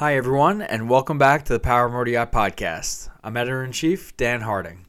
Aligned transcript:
Hi, 0.00 0.16
everyone, 0.16 0.62
and 0.62 0.88
welcome 0.88 1.18
back 1.18 1.44
to 1.44 1.52
the 1.52 1.60
Power 1.60 2.08
Yacht 2.08 2.32
Podcast. 2.32 3.10
I'm 3.22 3.36
editor 3.36 3.62
in 3.62 3.70
chief, 3.70 4.16
Dan 4.16 4.40
Harding. 4.40 4.86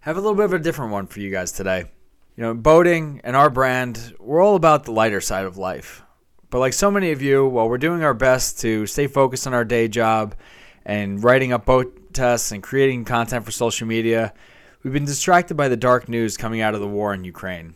Have 0.00 0.18
a 0.18 0.20
little 0.20 0.34
bit 0.34 0.44
of 0.44 0.52
a 0.52 0.58
different 0.58 0.92
one 0.92 1.06
for 1.06 1.20
you 1.20 1.30
guys 1.30 1.52
today. 1.52 1.86
You 2.36 2.42
know, 2.42 2.52
boating 2.52 3.22
and 3.24 3.34
our 3.34 3.48
brand, 3.48 4.14
we're 4.20 4.42
all 4.42 4.54
about 4.54 4.84
the 4.84 4.92
lighter 4.92 5.22
side 5.22 5.46
of 5.46 5.56
life. 5.56 6.02
But 6.50 6.58
like 6.58 6.74
so 6.74 6.90
many 6.90 7.12
of 7.12 7.22
you, 7.22 7.46
while 7.46 7.66
we're 7.66 7.78
doing 7.78 8.04
our 8.04 8.12
best 8.12 8.60
to 8.60 8.86
stay 8.86 9.06
focused 9.06 9.46
on 9.46 9.54
our 9.54 9.64
day 9.64 9.88
job 9.88 10.34
and 10.84 11.24
writing 11.24 11.54
up 11.54 11.64
boat 11.64 12.12
tests 12.12 12.52
and 12.52 12.62
creating 12.62 13.06
content 13.06 13.46
for 13.46 13.52
social 13.52 13.86
media, 13.86 14.34
we've 14.82 14.92
been 14.92 15.06
distracted 15.06 15.54
by 15.54 15.68
the 15.68 15.78
dark 15.78 16.10
news 16.10 16.36
coming 16.36 16.60
out 16.60 16.74
of 16.74 16.82
the 16.82 16.86
war 16.86 17.14
in 17.14 17.24
Ukraine. 17.24 17.74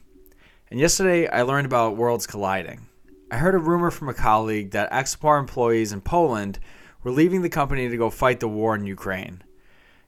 And 0.70 0.78
yesterday, 0.78 1.26
I 1.26 1.40
learned 1.40 1.64
about 1.64 1.96
worlds 1.96 2.26
colliding. 2.26 2.86
I 3.28 3.38
heard 3.38 3.56
a 3.56 3.58
rumor 3.58 3.90
from 3.90 4.08
a 4.08 4.14
colleague 4.14 4.70
that 4.70 4.90
Axopar 4.92 5.40
employees 5.40 5.92
in 5.92 6.00
Poland 6.00 6.60
were 7.02 7.10
leaving 7.10 7.42
the 7.42 7.48
company 7.48 7.88
to 7.88 7.96
go 7.96 8.08
fight 8.08 8.38
the 8.38 8.46
war 8.46 8.74
in 8.76 8.86
Ukraine. 8.86 9.42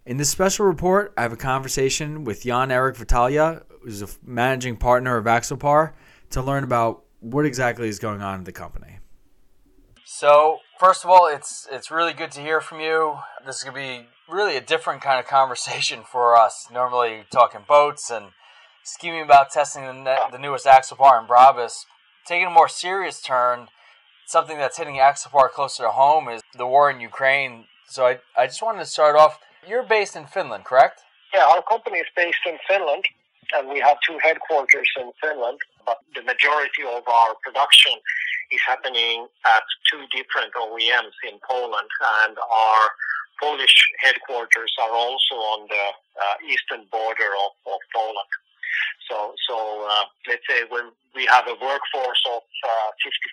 In 0.06 0.19
this 0.19 0.30
special 0.30 0.66
report, 0.66 1.12
I 1.16 1.23
have 1.23 1.33
a 1.33 1.37
conversation 1.37 2.23
with 2.23 2.45
Jan 2.45 2.70
Eric 2.70 2.96
Viitala, 2.96 3.65
who's 3.83 4.02
a 4.02 4.09
managing 4.24 4.77
partner 4.77 5.16
of 5.16 5.24
Axopar, 5.24 5.95
to 6.30 6.43
learn 6.43 6.62
about 6.62 7.05
what 7.19 7.45
exactly 7.45 7.88
is 7.88 7.98
going 7.98 8.23
on 8.23 8.38
in 8.38 8.45
the 8.45 8.52
company. 8.52 9.01
So, 10.05 10.59
first 10.79 11.05
of 11.05 11.10
all, 11.10 11.27
it's 11.27 11.66
it's 11.73 11.91
really 11.91 12.12
good 12.12 12.30
to 12.32 12.41
hear 12.41 12.60
from 12.60 12.80
you. 12.80 13.19
This 13.45 13.57
is 13.57 13.65
going 13.65 13.74
to 13.74 13.80
be 13.80 14.09
really 14.32 14.57
a 14.57 14.60
different 14.60 15.02
kind 15.02 15.19
of 15.19 15.27
conversation 15.27 16.02
for 16.10 16.37
us. 16.37 16.69
Normally, 16.73 17.24
talking 17.32 17.62
boats 17.69 18.10
and 18.10 18.27
scheming 18.85 19.23
about 19.23 19.51
testing 19.51 20.05
the, 20.05 20.16
the 20.30 20.38
newest 20.38 20.66
Axopar 20.66 21.19
and 21.19 21.29
Brabus, 21.29 21.85
taking 22.28 22.46
a 22.46 22.50
more 22.50 22.68
serious 22.68 23.23
turn, 23.23 23.68
something 24.27 24.59
that's 24.59 24.77
hitting 24.77 24.96
Axopar 24.96 25.50
closer 25.50 25.84
to 25.84 25.91
home 25.91 26.28
is 26.28 26.42
the 26.54 26.66
war 26.66 26.91
in 26.91 27.01
Ukraine. 27.01 27.64
So 27.88 28.04
I, 28.06 28.18
I 28.37 28.46
just 28.46 28.62
wanted 28.62 28.80
to 28.80 28.87
start 28.87 29.16
off. 29.16 29.41
You're 29.66 29.82
based 29.82 30.14
in 30.14 30.27
Finland, 30.27 30.65
correct? 30.65 31.01
Yeah, 31.32 31.46
our 31.46 31.62
company 31.62 31.98
is 31.98 32.07
based 32.15 32.45
in 32.46 32.59
Finland, 32.68 33.04
and 33.57 33.68
we 33.68 33.80
have 33.80 33.96
two 34.07 34.18
headquarters 34.23 34.88
in 35.01 35.10
Finland. 35.23 35.59
But 35.87 35.98
the 36.15 36.23
majority 36.23 36.85
of 36.85 37.02
our 37.09 37.35
production 37.43 37.96
is 38.52 38.60
happening 38.66 39.26
at 39.46 39.65
two 39.90 40.04
different 40.13 40.52
OEMs 40.52 41.16
in 41.30 41.40
Poland, 41.48 41.90
and 42.24 42.37
our 42.37 42.85
Polish 43.40 43.76
headquarters 44.01 44.73
are 44.82 44.90
also 44.90 45.35
on 45.54 45.66
the 45.68 45.87
uh, 46.20 46.52
eastern 46.52 46.85
border 46.92 47.30
of, 47.45 47.73
of 47.73 47.80
Poland. 47.95 48.32
So, 49.09 49.32
so 49.48 49.56
uh, 49.88 50.04
let's 50.28 50.45
say 50.48 50.64
when 50.68 50.92
we 51.16 51.24
have 51.26 51.48
a 51.48 51.56
workforce 51.56 52.23
of 52.28 52.42
uh, 52.45 52.90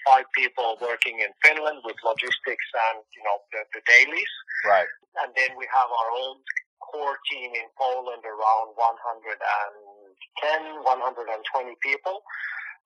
55 0.08 0.24
people 0.32 0.78
working 0.80 1.20
in 1.20 1.36
Finland 1.44 1.84
with 1.84 2.00
logistics 2.04 2.68
and 2.90 3.04
you 3.12 3.22
know 3.28 3.44
the, 3.52 3.68
the 3.76 3.82
dailies, 3.84 4.34
right? 4.64 4.88
And 5.24 5.36
then 5.36 5.56
we 5.60 5.68
have 5.68 5.92
our 5.92 6.10
own 6.16 6.40
core 6.80 7.20
team 7.32 7.52
in 7.56 7.68
Poland, 7.76 8.24
around 8.24 8.76
110, 8.80 10.84
120 10.84 11.76
people, 11.84 12.24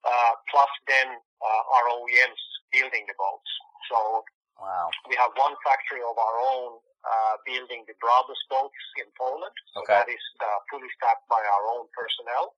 uh, 0.05 0.33
plus 0.49 0.69
then 0.89 1.13
uh, 1.13 1.73
our 1.77 1.85
OEMs 1.93 2.41
building 2.73 3.05
the 3.05 3.13
boats. 3.17 3.51
So 3.89 4.25
Wow. 4.59 4.91
We 5.07 5.15
have 5.15 5.31
one 5.39 5.55
factory 5.63 6.03
of 6.03 6.19
our 6.19 6.37
own 6.51 6.83
uh, 7.03 7.36
building 7.47 7.88
the 7.88 7.95
Brabus 8.03 8.42
boats 8.52 8.83
in 9.00 9.08
Poland. 9.16 9.55
So 9.73 9.81
okay. 9.83 10.03
that 10.03 10.08
is 10.11 10.23
uh, 10.44 10.59
fully 10.67 10.89
staffed 11.00 11.25
by 11.31 11.39
our 11.39 11.64
own 11.80 11.88
personnel. 11.95 12.56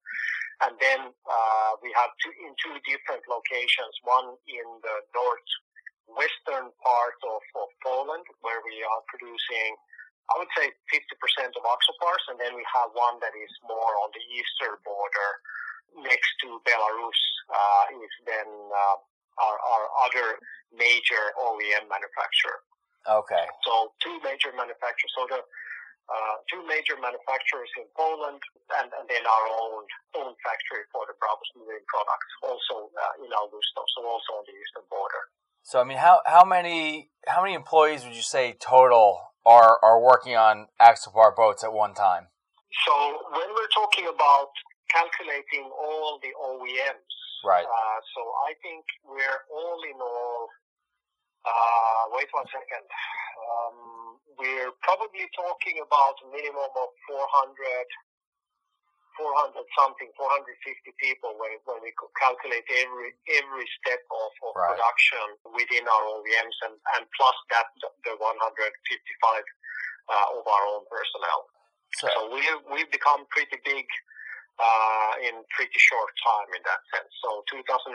And 0.61 0.77
then 0.77 1.09
uh, 1.09 1.71
we 1.81 1.89
have 1.97 2.13
two 2.21 2.33
in 2.37 2.53
two 2.61 2.77
different 2.85 3.25
locations. 3.25 3.93
One 4.05 4.37
in 4.45 4.67
the 4.85 4.97
northwestern 5.13 6.69
part 6.81 7.17
of, 7.25 7.41
of 7.57 7.69
Poland, 7.81 8.25
where 8.45 8.61
we 8.61 8.77
are 8.85 9.01
producing, 9.09 9.73
I 10.29 10.37
would 10.37 10.53
say, 10.53 10.69
50% 10.69 11.57
of 11.57 11.65
Axopars, 11.65 12.23
and 12.29 12.37
then 12.37 12.53
we 12.53 12.65
have 12.77 12.93
one 12.93 13.17
that 13.25 13.33
is 13.33 13.53
more 13.65 13.93
on 14.05 14.13
the 14.13 14.21
eastern 14.37 14.77
border, 14.85 15.29
next 16.05 16.29
to 16.45 16.61
Belarus. 16.61 17.21
Uh, 17.49 17.97
is 17.97 18.13
then 18.29 18.47
uh, 18.47 18.97
our, 19.41 19.57
our 19.57 19.85
other 20.05 20.37
major 20.71 21.23
OEM 21.41 21.89
manufacturer. 21.89 22.61
Okay. 23.07 23.45
So 23.65 23.93
two 24.01 24.17
major 24.21 24.53
manufacturers. 24.53 25.11
So 25.17 25.25
the 25.29 25.41
uh, 26.11 26.35
two 26.51 26.59
major 26.67 26.99
manufacturers 26.99 27.71
in 27.79 27.87
Poland, 27.95 28.41
and, 28.75 28.91
and 28.91 29.05
then 29.07 29.23
our 29.23 29.45
own 29.47 29.83
own 30.19 30.33
factory 30.43 30.83
for 30.91 31.07
the 31.07 31.15
Brabus 31.15 31.47
Marine 31.55 31.87
products, 31.87 32.31
also 32.43 32.91
uh, 32.91 33.23
in 33.23 33.31
Augustów, 33.31 33.87
so 33.95 34.03
also 34.03 34.31
on 34.39 34.43
the 34.43 34.51
eastern 34.51 34.83
border. 34.91 35.23
So 35.63 35.79
I 35.79 35.85
mean, 35.85 35.97
how 35.97 36.19
how 36.25 36.43
many 36.43 37.09
how 37.27 37.41
many 37.41 37.53
employees 37.53 38.03
would 38.03 38.15
you 38.15 38.27
say 38.27 38.53
total 38.59 39.31
are 39.45 39.79
are 39.81 40.01
working 40.01 40.35
on 40.35 40.67
Axopar 40.81 41.35
boats 41.35 41.63
at 41.63 41.71
one 41.71 41.93
time? 41.93 42.27
So 42.85 42.93
when 43.31 43.47
we're 43.55 43.73
talking 43.73 44.07
about 44.11 44.51
calculating 44.91 45.71
all 45.71 46.19
the 46.19 46.33
OEMs, 46.35 47.15
right? 47.45 47.63
Uh, 47.63 47.99
so 48.15 48.21
I 48.49 48.51
think 48.59 48.83
we're 49.05 49.41
all 49.47 49.79
in 49.87 49.99
all. 50.01 50.49
Uh, 51.41 52.05
wait 52.13 52.29
one 52.31 52.45
second. 52.53 52.85
Um, 52.85 54.21
we're 54.37 54.69
probably 54.85 55.25
talking 55.33 55.81
about 55.81 56.13
a 56.21 56.29
minimum 56.29 56.69
of 56.69 56.89
400, 57.09 57.57
400 59.17 59.65
something, 59.73 60.13
450 60.13 60.93
people 61.01 61.33
when, 61.41 61.57
when 61.65 61.81
we 61.81 61.89
calculate 62.17 62.65
every 62.77 63.17
every 63.41 63.65
step 63.81 64.05
of, 64.13 64.29
of 64.45 64.53
right. 64.53 64.77
production 64.77 65.25
within 65.57 65.89
our 65.89 66.03
OEMs 66.21 66.57
and, 66.69 66.77
and 66.97 67.09
plus 67.17 67.37
that 67.49 67.65
the 68.05 68.13
155 68.21 68.21
uh, 68.21 70.37
of 70.37 70.45
our 70.45 70.65
own 70.77 70.85
personnel. 70.89 71.49
So, 71.97 72.07
so 72.07 72.19
we 72.31 72.45
we've 72.69 72.91
become 72.93 73.25
pretty 73.33 73.57
big 73.65 73.85
uh, 74.59 75.13
in 75.23 75.41
pretty 75.55 75.79
short 75.79 76.11
time 76.19 76.49
in 76.55 76.61
that 76.67 76.81
sense. 76.91 77.11
So 77.23 77.43
2014 77.51 77.93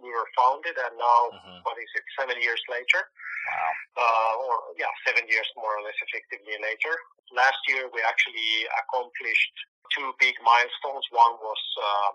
we 0.00 0.10
were 0.10 0.28
founded, 0.36 0.76
and 0.76 0.94
now 0.96 1.20
mm-hmm. 1.32 1.58
what 1.64 1.76
is 1.76 1.90
it? 1.96 2.04
Seven 2.16 2.38
years 2.40 2.60
later, 2.70 3.00
wow. 3.02 3.72
uh, 4.00 4.32
or 4.46 4.54
yeah, 4.78 4.90
seven 5.04 5.28
years 5.28 5.46
more 5.58 5.72
or 5.76 5.82
less 5.84 5.98
effectively 6.08 6.56
later. 6.62 6.94
Last 7.32 7.60
year 7.68 7.88
we 7.92 8.00
actually 8.04 8.68
accomplished 8.86 9.54
two 9.92 10.12
big 10.20 10.36
milestones. 10.40 11.04
One 11.12 11.36
was 11.40 11.62
uh, 11.76 12.10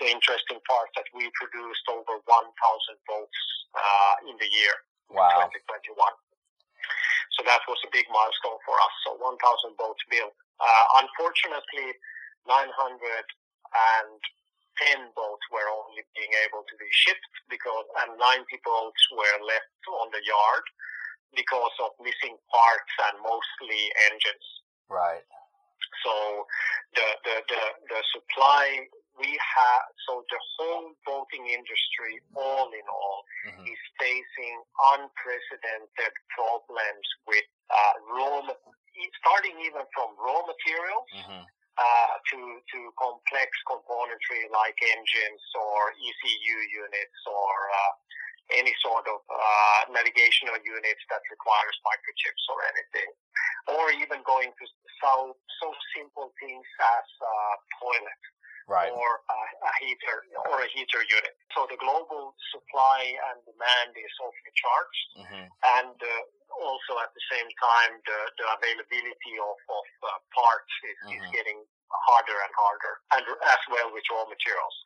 the 0.00 0.08
interesting 0.08 0.60
part 0.64 0.88
that 0.96 1.08
we 1.12 1.28
produced 1.36 1.84
over 1.88 2.20
1,000 2.24 2.28
boats 3.04 3.40
uh, 3.76 4.14
in 4.28 4.36
the 4.40 4.48
year 4.48 4.76
wow. 5.12 5.48
2021. 5.52 5.92
So 7.36 7.44
that 7.48 7.64
was 7.68 7.80
a 7.84 7.90
big 7.92 8.04
milestone 8.12 8.60
for 8.64 8.76
us. 8.76 8.94
So 9.08 9.16
1,000 9.20 9.76
boats 9.80 10.02
built. 10.08 10.36
Uh, 12.48 12.66
unfortunately, 12.66 13.22
910 14.82 15.14
boats 15.14 15.46
were 15.52 15.68
only 15.70 16.02
being 16.16 16.32
able 16.46 16.64
to 16.66 16.74
be 16.78 16.88
shipped 16.90 17.34
because, 17.50 17.86
and 18.04 18.18
90 18.18 18.44
boats 18.64 19.02
were 19.12 19.38
left 19.46 19.82
on 20.02 20.10
the 20.10 20.22
yard 20.24 20.66
because 21.36 21.74
of 21.80 21.96
missing 22.00 22.36
parts 22.50 22.94
and 23.10 23.16
mostly 23.24 23.82
engines. 24.12 24.48
Right. 24.90 25.24
So 26.04 26.44
the, 26.96 27.08
the, 27.24 27.36
the, 27.48 27.62
the 27.88 28.00
supply 28.12 28.88
we 29.20 29.28
have, 29.28 29.84
so 30.08 30.24
the 30.32 30.40
whole 30.56 30.96
boating 31.04 31.46
industry, 31.52 32.20
all 32.32 32.68
in 32.72 32.86
all, 32.88 33.20
mm-hmm. 33.48 33.64
is 33.68 33.82
facing 34.00 34.56
unprecedented 34.96 36.14
problems 36.32 37.06
with 37.28 37.44
uh, 37.68 37.94
raw, 38.08 38.40
starting 39.20 39.56
even 39.62 39.84
from 39.92 40.16
raw 40.16 40.40
materials 40.48 41.08
mm-hmm. 41.12 41.44
To 42.32 42.40
to 42.58 42.78
complex 42.96 43.48
componentry 43.68 44.48
like 44.50 44.76
engines 44.80 45.44
or 45.54 45.92
ECU 45.92 46.58
units 46.72 47.20
or 47.28 47.54
uh, 47.68 47.92
any 48.56 48.74
sort 48.82 49.06
of 49.06 49.20
uh, 49.30 49.80
navigational 49.92 50.58
units 50.64 51.02
that 51.12 51.22
requires 51.30 51.76
microchips 51.86 52.44
or 52.50 52.58
anything, 52.74 53.10
or 53.70 53.84
even 54.00 54.20
going 54.24 54.50
to 54.50 54.64
so 55.00 55.36
so 55.60 55.68
simple 55.94 56.32
things 56.40 56.66
as 56.98 57.06
uh, 57.20 57.54
toilet 57.78 58.22
right. 58.68 58.90
or 58.90 59.10
a, 59.22 59.40
a 59.66 59.72
heater 59.82 60.18
or 60.50 60.62
a 60.62 60.68
heater 60.74 61.02
unit. 61.06 61.34
So 61.54 61.66
the 61.70 61.78
global 61.78 62.34
supply 62.50 63.14
and 63.32 63.36
demand 63.46 63.92
is 63.94 64.14
off 64.22 64.36
the 64.42 64.52
charts, 64.54 64.98
mm-hmm. 65.18 65.46
and 65.82 65.96
uh, 65.96 66.10
also 66.60 67.00
at 67.00 67.10
the 67.16 67.24
same 67.32 67.48
time 67.58 67.92
the, 68.04 68.18
the 68.38 68.46
availability 68.60 69.34
of, 69.40 69.56
of 69.56 69.86
uh, 70.04 70.10
parts 70.34 70.72
is, 70.84 70.98
mm-hmm. 71.08 71.18
is 71.18 71.24
getting 71.32 71.58
harder 72.08 72.38
and 72.40 72.52
harder, 72.56 72.94
and 73.14 73.24
as 73.48 73.62
well 73.68 73.88
with 73.92 74.04
raw 74.10 74.24
materials. 74.26 74.76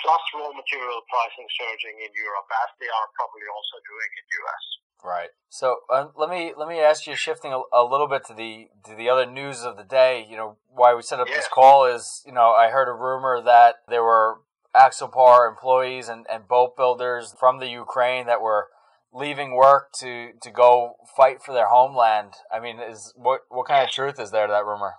Plus 0.00 0.22
raw 0.34 0.50
material 0.52 1.00
pricing 1.12 1.48
surging 1.54 1.96
in 2.00 2.10
Europe, 2.16 2.48
as 2.64 2.70
they 2.80 2.90
are 2.90 3.08
probably 3.14 3.46
also 3.52 3.76
doing 3.84 4.10
in 4.16 4.24
US. 4.44 4.64
Right. 5.04 5.30
So 5.50 5.84
uh, 5.92 6.08
let 6.16 6.30
me 6.30 6.54
let 6.56 6.66
me 6.66 6.80
ask 6.80 7.06
you, 7.06 7.14
shifting 7.14 7.52
a, 7.52 7.60
a, 7.72 7.84
little 7.84 8.08
bit 8.08 8.24
to 8.26 8.34
the 8.34 8.68
to 8.88 8.96
the 8.96 9.10
other 9.10 9.26
news 9.26 9.62
of 9.62 9.76
the 9.76 9.84
day. 9.84 10.24
You 10.28 10.36
know 10.36 10.56
why 10.66 10.94
we 10.94 11.02
set 11.02 11.20
up 11.20 11.28
yeah. 11.28 11.36
this 11.36 11.48
call 11.48 11.84
is 11.84 12.22
you 12.24 12.32
know 12.32 12.52
I 12.52 12.70
heard 12.70 12.88
a 12.88 12.94
rumor 12.94 13.42
that 13.44 13.76
there 13.86 14.02
were 14.02 14.40
Axopar 14.74 15.48
employees 15.48 16.08
and, 16.08 16.26
and 16.32 16.48
boat 16.48 16.76
builders 16.76 17.34
from 17.38 17.60
the 17.60 17.68
Ukraine 17.68 18.26
that 18.26 18.40
were 18.40 18.68
leaving 19.12 19.54
work 19.54 19.92
to 20.00 20.30
to 20.40 20.50
go 20.50 20.96
fight 21.16 21.42
for 21.42 21.52
their 21.52 21.68
homeland. 21.68 22.32
I 22.52 22.58
mean, 22.58 22.80
is 22.80 23.12
what 23.14 23.42
what 23.48 23.68
kind 23.68 23.84
of 23.84 23.90
truth 23.90 24.18
is 24.18 24.30
there 24.30 24.46
to 24.46 24.52
that 24.52 24.64
rumor? 24.64 24.94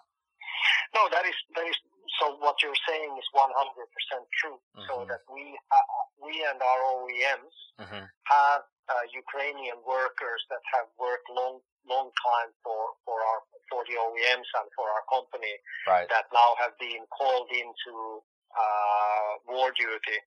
No, 0.95 1.03
that 1.11 1.25
is 1.27 1.37
that 1.55 1.67
is 1.67 1.77
so. 2.19 2.39
What 2.39 2.55
you're 2.63 2.81
saying 2.87 3.11
is 3.19 3.27
100 3.35 3.51
percent 3.91 4.23
true. 4.39 4.55
Mm-hmm. 4.55 4.87
So 4.87 4.93
that 5.11 5.21
we 5.27 5.43
uh, 5.51 5.87
we 6.23 6.33
and 6.47 6.59
our 6.63 6.81
OEMs 6.95 7.55
mm-hmm. 7.83 8.03
have 8.07 8.63
uh, 8.87 9.05
Ukrainian 9.11 9.83
workers 9.83 10.41
that 10.47 10.63
have 10.71 10.87
worked 10.95 11.27
long 11.27 11.59
long 11.83 12.09
time 12.15 12.51
for 12.63 12.95
for 13.03 13.19
our 13.19 13.39
for 13.67 13.83
the 13.89 13.97
OEMs 13.99 14.49
and 14.61 14.67
for 14.77 14.87
our 14.87 15.03
company 15.11 15.57
right. 15.89 16.07
that 16.09 16.29
now 16.31 16.53
have 16.61 16.77
been 16.79 17.03
called 17.09 17.49
into 17.49 18.21
uh, 18.53 19.31
war 19.49 19.73
duty 19.73 20.19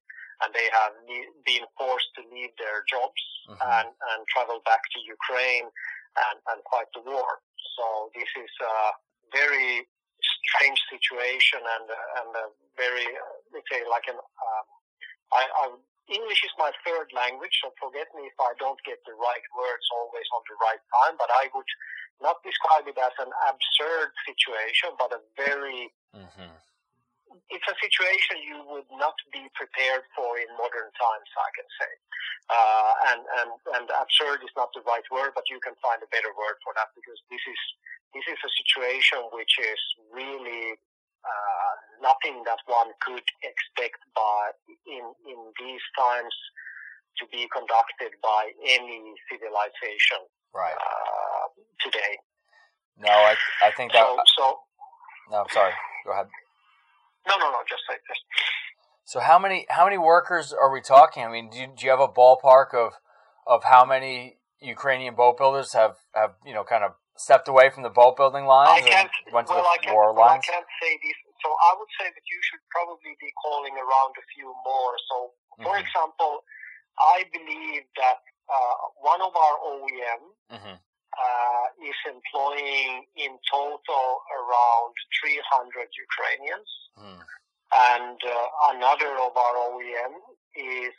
and 0.42 0.54
they 0.54 0.68
have 0.70 0.94
been 1.46 1.66
forced 1.74 2.10
to 2.14 2.22
leave 2.30 2.54
their 2.58 2.86
jobs 2.86 3.22
mm-hmm. 3.46 3.58
and, 3.58 3.88
and 3.90 4.20
travel 4.30 4.62
back 4.62 4.82
to 4.94 4.98
Ukraine 5.02 5.66
and, 5.66 6.36
and 6.54 6.58
fight 6.70 6.86
the 6.94 7.02
war. 7.02 7.42
So 7.78 8.10
this 8.14 8.30
is 8.38 8.52
a 8.62 8.74
very 9.34 9.86
strange 10.44 10.80
situation 10.88 11.60
and, 11.62 11.86
and 11.88 12.30
a 12.36 12.46
very, 12.76 13.06
let's 13.52 13.68
say, 13.68 13.82
like 13.88 14.06
an, 14.08 14.18
um, 14.18 14.66
I, 15.32 15.42
I, 15.44 15.64
English 16.08 16.40
is 16.44 16.54
my 16.56 16.72
third 16.84 17.12
language, 17.12 17.52
so 17.60 17.68
forget 17.76 18.08
me 18.16 18.24
if 18.28 18.38
I 18.40 18.56
don't 18.56 18.80
get 18.88 19.00
the 19.04 19.12
right 19.16 19.46
words 19.52 19.86
always 19.92 20.28
on 20.32 20.42
the 20.48 20.56
right 20.60 20.80
time, 20.80 21.14
but 21.20 21.28
I 21.28 21.52
would 21.52 21.68
not 22.24 22.40
describe 22.40 22.88
it 22.88 22.96
as 22.96 23.14
an 23.20 23.30
absurd 23.44 24.10
situation, 24.24 24.96
but 24.96 25.12
a 25.12 25.20
very 25.36 25.92
mm-hmm 26.16 26.52
it's 27.48 27.68
a 27.68 27.76
situation 27.80 28.44
you 28.44 28.60
would 28.68 28.88
not 28.92 29.16
be 29.32 29.44
prepared 29.56 30.04
for 30.12 30.36
in 30.36 30.48
modern 30.56 30.88
times, 30.96 31.30
I 31.32 31.50
can 31.56 31.68
say. 31.80 31.92
Uh, 32.48 32.92
and, 33.12 33.20
and, 33.40 33.50
and 33.76 33.86
absurd 33.92 34.40
is 34.44 34.52
not 34.56 34.72
the 34.72 34.84
right 34.84 35.04
word, 35.12 35.32
but 35.36 35.48
you 35.48 35.60
can 35.60 35.76
find 35.80 36.00
a 36.00 36.08
better 36.12 36.32
word 36.36 36.56
for 36.64 36.72
that 36.76 36.92
because 36.96 37.20
this 37.28 37.44
is, 37.44 37.60
this 38.14 38.26
is 38.26 38.38
a 38.40 38.52
situation 38.64 39.28
which 39.32 39.54
is 39.60 39.80
really, 40.12 40.76
uh, 41.24 41.72
nothing 42.00 42.42
that 42.46 42.58
one 42.66 42.90
could 43.02 43.26
expect 43.42 44.00
by, 44.14 44.54
in, 44.86 45.04
in 45.26 45.38
these 45.58 45.84
times 45.98 46.34
to 47.18 47.26
be 47.30 47.48
conducted 47.50 48.14
by 48.22 48.50
any 48.64 49.14
civilization. 49.26 50.22
Right. 50.54 50.74
Uh, 50.74 51.46
today. 51.82 52.18
No, 52.98 53.10
I, 53.10 53.34
I 53.62 53.70
think 53.76 53.92
that. 53.92 54.04
So, 54.04 54.16
so, 54.38 54.58
no, 55.30 55.36
I'm 55.42 55.50
sorry. 55.52 55.72
Go 56.04 56.12
ahead. 56.12 56.26
No, 57.28 57.36
no, 57.36 57.50
no, 57.50 57.58
just 57.68 57.82
like 57.88 58.00
this. 58.08 58.18
So 59.04 59.20
how 59.20 59.38
many 59.38 59.66
how 59.70 59.84
many 59.84 59.98
workers 59.98 60.52
are 60.52 60.72
we 60.72 60.80
talking? 60.80 61.24
I 61.24 61.30
mean, 61.30 61.50
do 61.50 61.58
you, 61.58 61.66
do 61.66 61.84
you 61.86 61.90
have 61.90 62.00
a 62.00 62.08
ballpark 62.08 62.74
of 62.74 62.92
of 63.46 63.64
how 63.64 63.84
many 63.84 64.36
Ukrainian 64.60 65.14
boat 65.14 65.38
builders 65.38 65.72
have 65.72 65.96
have 66.14 66.34
you 66.44 66.52
know 66.52 66.64
kind 66.64 66.84
of 66.84 66.92
stepped 67.20 67.48
away 67.48 67.70
from 67.70 67.82
the 67.82 67.90
boat 67.90 68.16
building 68.16 68.46
lines 68.46 68.82
I 68.84 68.88
can't, 68.88 69.10
went 69.32 69.46
to 69.48 69.54
well, 69.54 69.62
the 69.62 69.68
I 69.68 69.78
can't, 69.82 69.94
war 69.94 70.14
well, 70.14 70.26
lines? 70.26 70.46
I 70.46 70.52
can't 70.54 70.70
say 70.80 70.92
this. 71.02 71.18
So 71.42 71.50
I 71.50 71.70
would 71.78 71.92
say 71.98 72.06
that 72.10 72.26
you 72.26 72.40
should 72.46 72.62
probably 72.70 73.14
be 73.18 73.30
calling 73.42 73.74
around 73.74 74.12
a 74.18 74.24
few 74.34 74.50
more. 74.66 74.94
So, 75.10 75.16
for 75.62 75.74
mm-hmm. 75.74 75.86
example, 75.86 76.42
I 76.98 77.26
believe 77.30 77.86
that 77.98 78.22
uh, 78.50 78.76
one 78.98 79.22
of 79.22 79.34
our 79.36 79.56
OEM 79.62 80.22
mm-hmm. 80.50 80.76
uh, 80.78 81.66
is 81.78 81.98
employing 82.06 83.06
in 83.14 83.38
total 83.46 84.06
around 84.34 84.94
300 85.22 85.86
Ukrainians. 85.94 86.70
Mm. 86.98 87.22
And 87.68 88.18
uh, 88.18 88.74
another 88.74 89.12
of 89.20 89.36
our 89.36 89.56
OEM 89.70 90.16
is 90.56 90.96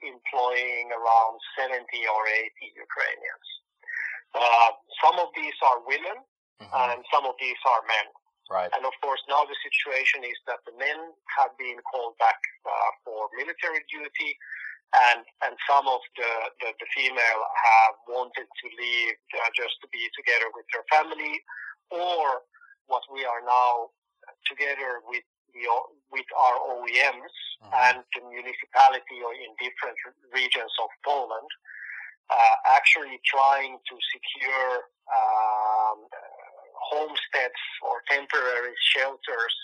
employing 0.00 0.92
around 0.94 1.36
70 1.58 1.82
or 1.82 2.22
80 2.28 2.72
Ukrainians. 2.72 3.48
Uh, 4.34 4.70
some 4.98 5.16
of 5.22 5.30
these 5.38 5.54
are 5.62 5.78
women 5.86 6.18
mm-hmm. 6.60 6.90
and 6.90 6.98
some 7.12 7.24
of 7.24 7.34
these 7.38 7.58
are 7.66 7.82
men. 7.86 8.08
Right. 8.50 8.68
And 8.76 8.84
of 8.84 8.92
course, 9.00 9.24
now 9.24 9.48
the 9.48 9.56
situation 9.64 10.20
is 10.20 10.36
that 10.44 10.60
the 10.68 10.76
men 10.76 11.16
have 11.40 11.56
been 11.56 11.80
called 11.88 12.12
back 12.20 12.36
uh, 12.68 12.90
for 13.00 13.32
military 13.32 13.80
duty, 13.88 14.36
and 15.08 15.24
and 15.48 15.56
some 15.64 15.88
of 15.88 16.04
the 16.12 16.32
the, 16.60 16.76
the 16.76 16.88
female 16.92 17.40
have 17.40 17.96
wanted 18.04 18.44
to 18.44 18.66
leave 18.76 19.16
uh, 19.40 19.48
just 19.56 19.80
to 19.80 19.88
be 19.88 20.04
together 20.12 20.52
with 20.52 20.68
their 20.76 20.84
family, 20.92 21.40
or 21.88 22.44
what 22.84 23.00
we 23.08 23.24
are 23.24 23.40
now 23.48 23.88
together 24.44 25.00
with 25.08 25.24
the, 25.56 25.64
with 26.12 26.28
our 26.36 26.56
OEMs 26.76 27.34
mm-hmm. 27.64 27.72
and 27.88 28.04
the 28.12 28.22
municipality 28.28 29.24
or 29.24 29.32
in 29.32 29.56
different 29.56 29.96
regions 30.34 30.72
of 30.82 30.90
Poland, 31.00 31.48
uh, 32.30 32.56
actually 32.76 33.20
trying 33.24 33.76
to 33.76 33.94
secure 34.12 34.88
um, 35.12 36.08
homesteads 36.74 37.62
or 37.82 38.00
temporary 38.08 38.74
shelters 38.94 39.56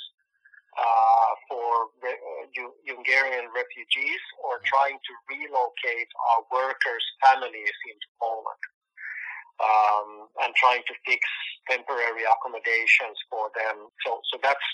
uh, 0.79 1.31
for 1.49 1.93
re- 2.03 2.21
uh, 2.21 2.69
Hungarian 2.87 3.51
refugees 3.53 4.23
or 4.45 4.61
trying 4.65 4.97
to 4.97 5.13
relocate 5.29 6.11
our 6.33 6.41
workers' 6.53 7.07
families 7.25 7.77
into 7.89 8.09
Poland. 8.21 8.65
Um, 9.61 10.33
and 10.41 10.57
trying 10.57 10.81
to 10.89 10.95
fix 11.05 11.21
temporary 11.69 12.25
accommodations 12.25 13.21
for 13.29 13.53
them. 13.53 13.93
So, 14.09 14.25
so 14.33 14.41
that's 14.41 14.65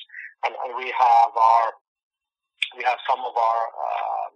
and, 0.47 0.55
and 0.63 0.79
we 0.79 0.95
have 0.95 1.33
our 1.35 1.67
we 2.79 2.87
have 2.87 2.99
some 3.09 3.19
of 3.19 3.35
our 3.35 3.63
uh, 3.67 4.29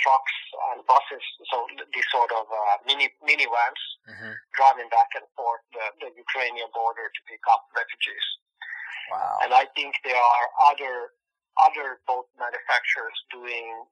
trucks 0.00 0.36
and 0.72 0.84
buses, 0.84 1.24
so 1.48 1.64
these 1.92 2.08
sort 2.12 2.30
of 2.32 2.44
uh, 2.48 2.76
mini 2.84 3.08
mini 3.24 3.48
vans 3.48 3.82
mm-hmm. 4.08 4.34
driving 4.54 4.88
back 4.92 5.10
and 5.16 5.26
forth 5.36 5.64
the, 5.72 5.86
the 6.04 6.10
Ukrainian 6.14 6.68
border 6.72 7.08
to 7.08 7.20
pick 7.28 7.42
up 7.48 7.68
refugees. 7.72 8.26
Wow. 9.10 9.44
And 9.44 9.50
I 9.52 9.66
think 9.74 9.96
there 10.04 10.18
are 10.18 10.46
other 10.68 11.16
other 11.60 12.00
boat 12.08 12.28
manufacturers 12.40 13.16
doing 13.28 13.84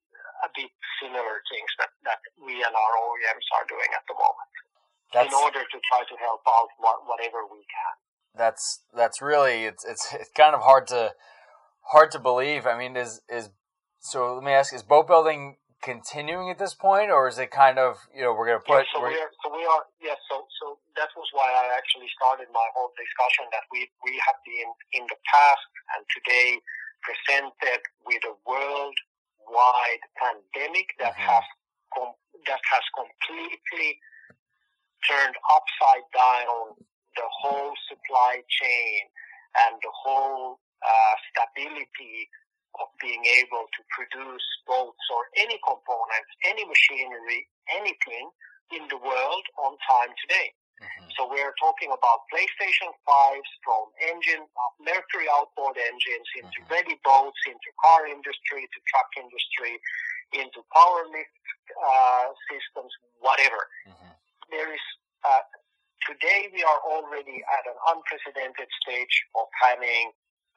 a 0.44 0.48
bit 0.56 0.72
similar 1.00 1.44
things 1.52 1.70
that, 1.76 1.92
that 2.08 2.20
we 2.40 2.56
and 2.64 2.72
our 2.72 2.94
OEMs 2.96 3.46
are 3.60 3.66
doing 3.68 3.90
at 3.92 4.00
the 4.08 4.16
moment 4.16 4.52
That's... 5.12 5.28
in 5.28 5.36
order 5.36 5.60
to 5.60 5.78
try 5.92 6.00
to 6.08 6.16
help 6.16 6.40
out 6.48 6.72
whatever 6.80 7.44
we 7.44 7.60
can 7.68 7.94
that's 8.36 8.82
that's 8.94 9.20
really 9.20 9.64
it's 9.64 9.84
it's 9.84 10.12
it's 10.14 10.30
kind 10.36 10.54
of 10.54 10.62
hard 10.62 10.86
to 10.88 11.12
hard 11.92 12.10
to 12.12 12.18
believe. 12.18 12.66
I 12.66 12.78
mean, 12.78 12.96
is 12.96 13.20
is 13.28 13.50
so? 14.00 14.34
Let 14.34 14.44
me 14.44 14.52
ask: 14.52 14.74
Is 14.74 14.82
boat 14.82 15.06
building 15.06 15.56
continuing 15.82 16.50
at 16.50 16.58
this 16.58 16.74
point, 16.74 17.10
or 17.10 17.28
is 17.28 17.38
it 17.38 17.50
kind 17.50 17.78
of 17.78 17.96
you 18.14 18.22
know 18.22 18.32
we're 18.32 18.46
going 18.46 18.60
to 18.60 18.68
put? 18.68 18.84
Yeah, 18.84 18.94
so 18.94 19.00
we 19.02 19.16
are. 19.16 19.32
So 19.44 19.48
we 19.52 19.64
are. 19.64 19.84
Yes. 20.00 20.18
so 20.28 20.46
so 20.60 20.78
that 20.96 21.08
was 21.16 21.28
why 21.32 21.48
I 21.48 21.72
actually 21.76 22.08
started 22.16 22.48
my 22.52 22.68
whole 22.76 22.92
discussion 22.96 23.48
that 23.52 23.64
we 23.72 23.88
we 24.04 24.20
have 24.28 24.38
been 24.44 24.70
in 24.92 25.04
the 25.08 25.18
past 25.28 25.68
and 25.96 26.02
today 26.12 26.60
presented 27.00 27.80
with 28.04 28.20
a 28.28 28.34
worldwide 28.44 30.04
pandemic 30.20 30.92
that 31.00 31.16
mm-hmm. 31.16 31.32
has 31.32 31.44
com- 31.96 32.20
that 32.46 32.60
has 32.60 32.84
completely 32.92 34.00
turned 35.08 35.36
upside 35.48 36.06
down 36.12 36.76
the 37.16 37.28
whole 37.40 37.72
supply 37.88 38.44
chain 38.48 39.00
and 39.66 39.80
the 39.82 39.92
whole 39.92 40.60
uh, 40.80 41.14
stability 41.32 42.28
of 42.78 42.86
being 43.02 43.24
able 43.42 43.66
to 43.66 43.80
produce 43.90 44.46
boats 44.66 45.04
or 45.10 45.22
any 45.40 45.58
components, 45.66 46.30
any 46.46 46.62
machinery, 46.62 47.48
anything 47.74 48.30
in 48.70 48.86
the 48.86 49.00
world 49.02 49.44
on 49.58 49.74
time 49.82 50.14
today. 50.22 50.54
Mm-hmm. 50.80 51.12
So 51.18 51.28
we're 51.28 51.52
talking 51.60 51.92
about 51.92 52.24
PlayStation 52.32 52.88
5s 53.04 53.50
from 53.60 53.92
engine, 54.00 54.48
uh, 54.48 54.72
Mercury 54.80 55.28
outboard 55.28 55.76
engines 55.76 56.28
into 56.40 56.60
mm-hmm. 56.64 56.72
ready 56.72 56.96
boats, 57.04 57.36
into 57.44 57.68
car 57.84 58.08
industry, 58.08 58.64
to 58.64 58.78
truck 58.88 59.10
industry, 59.20 59.76
into 60.32 60.64
power 60.72 61.04
lift 61.04 61.36
uh, 61.76 62.32
systems, 62.48 62.92
whatever. 63.20 63.68
Mm-hmm. 63.84 64.12
There 64.48 64.72
is 64.72 64.84
uh, 65.20 65.44
today 66.08 66.48
we 66.48 66.64
are 66.64 66.80
already 66.88 67.44
at 67.44 67.64
an 67.68 67.76
unprecedented 67.92 68.68
stage 68.80 69.14
of 69.36 69.46
having 69.60 70.16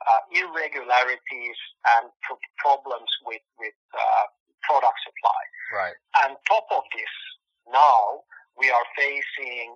uh, 0.09 0.21
irregularities 0.31 1.59
and 1.97 2.11
pro- 2.23 2.51
problems 2.59 3.09
with 3.25 3.43
with 3.59 3.77
uh, 3.93 4.25
product 4.63 4.99
supply. 5.03 5.41
Right. 5.73 5.97
And 6.23 6.37
top 6.47 6.67
of 6.71 6.83
this, 6.95 7.13
now 7.67 8.23
we 8.57 8.69
are 8.69 8.85
facing 8.95 9.75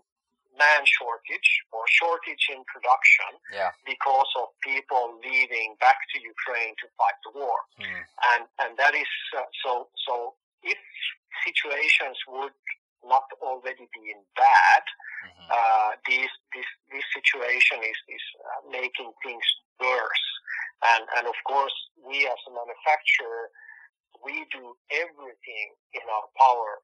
man 0.57 0.81
shortage 0.89 1.49
or 1.71 1.85
shortage 1.85 2.49
in 2.49 2.65
production 2.65 3.31
yeah. 3.53 3.69
because 3.85 4.29
of 4.41 4.49
people 4.65 5.21
leaving 5.21 5.77
back 5.79 6.01
to 6.13 6.17
Ukraine 6.17 6.73
to 6.81 6.85
fight 6.97 7.17
the 7.25 7.31
war. 7.37 7.57
Mm. 7.77 8.01
And 8.33 8.43
and 8.65 8.71
that 8.81 8.93
is 8.97 9.11
uh, 9.37 9.45
so 9.63 9.87
so 10.05 10.33
if 10.63 10.77
situations 11.45 12.17
would 12.27 12.57
not 13.05 13.29
already 13.41 13.85
being 13.93 14.21
bad, 14.35 14.83
mm-hmm. 14.83 15.47
uh, 15.53 15.91
this 16.09 16.31
this 16.53 16.69
this 16.89 17.05
situation 17.13 17.77
is 17.85 17.99
is 18.09 18.25
uh, 18.41 18.59
making 18.73 19.13
things 19.21 19.45
worse. 19.79 20.25
And 20.85 21.03
and 21.17 21.25
of 21.25 21.37
course, 21.45 21.73
we 22.05 22.25
as 22.27 22.41
a 22.47 22.53
manufacturer, 22.53 23.49
we 24.23 24.45
do 24.53 24.77
everything 24.93 25.67
in 25.93 26.05
our 26.05 26.27
power 26.37 26.81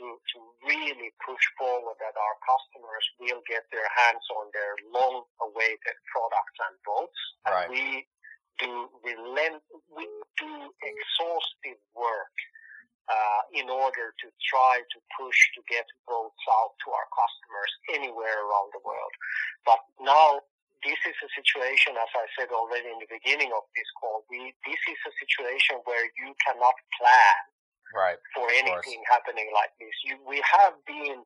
to 0.00 0.04
to 0.34 0.38
really 0.66 1.12
push 1.22 1.44
forward 1.58 1.96
that 2.00 2.16
our 2.16 2.36
customers 2.42 3.04
will 3.20 3.42
get 3.46 3.68
their 3.70 3.86
hands 3.94 4.24
on 4.40 4.50
their 4.50 4.74
long-awaited 4.90 5.96
products 6.10 6.58
and 6.66 6.74
boats. 6.82 7.20
Right. 7.46 7.68
And 7.68 7.70
we 7.70 7.86
do 8.58 8.72
relent, 9.02 9.62
we 9.92 10.06
do 10.38 10.52
exhaustive 10.82 11.80
work 11.94 12.36
uh, 13.08 13.42
in 13.52 13.68
order 13.68 14.14
to 14.16 14.26
try 14.40 14.80
to 14.80 14.98
push 15.18 15.38
to 15.54 15.60
get 15.68 15.84
boats 16.08 16.44
out 16.48 16.72
to 16.84 16.88
our 16.90 17.08
customers 17.12 17.72
anywhere 17.92 18.38
around 18.40 18.72
the 18.72 18.82
world. 18.84 19.14
But 19.66 19.80
now 20.00 20.40
this 20.84 21.00
is 21.08 21.16
a 21.24 21.30
situation, 21.32 21.96
as 21.96 22.12
I 22.14 22.28
said 22.36 22.52
already 22.52 22.92
in 22.92 23.00
the 23.00 23.08
beginning 23.10 23.50
of 23.56 23.64
this 23.72 23.88
call, 23.98 24.22
we, 24.28 24.52
this 24.68 24.82
is 24.86 25.00
a 25.08 25.12
situation 25.18 25.80
where 25.88 26.04
you 26.20 26.36
cannot 26.44 26.76
plan 27.00 27.40
Right. 27.94 28.18
for 28.34 28.46
course. 28.50 28.58
anything 28.58 29.00
happening 29.08 29.48
like 29.54 29.70
this. 29.80 29.94
You, 30.04 30.18
we 30.26 30.42
have 30.44 30.74
been 30.84 31.22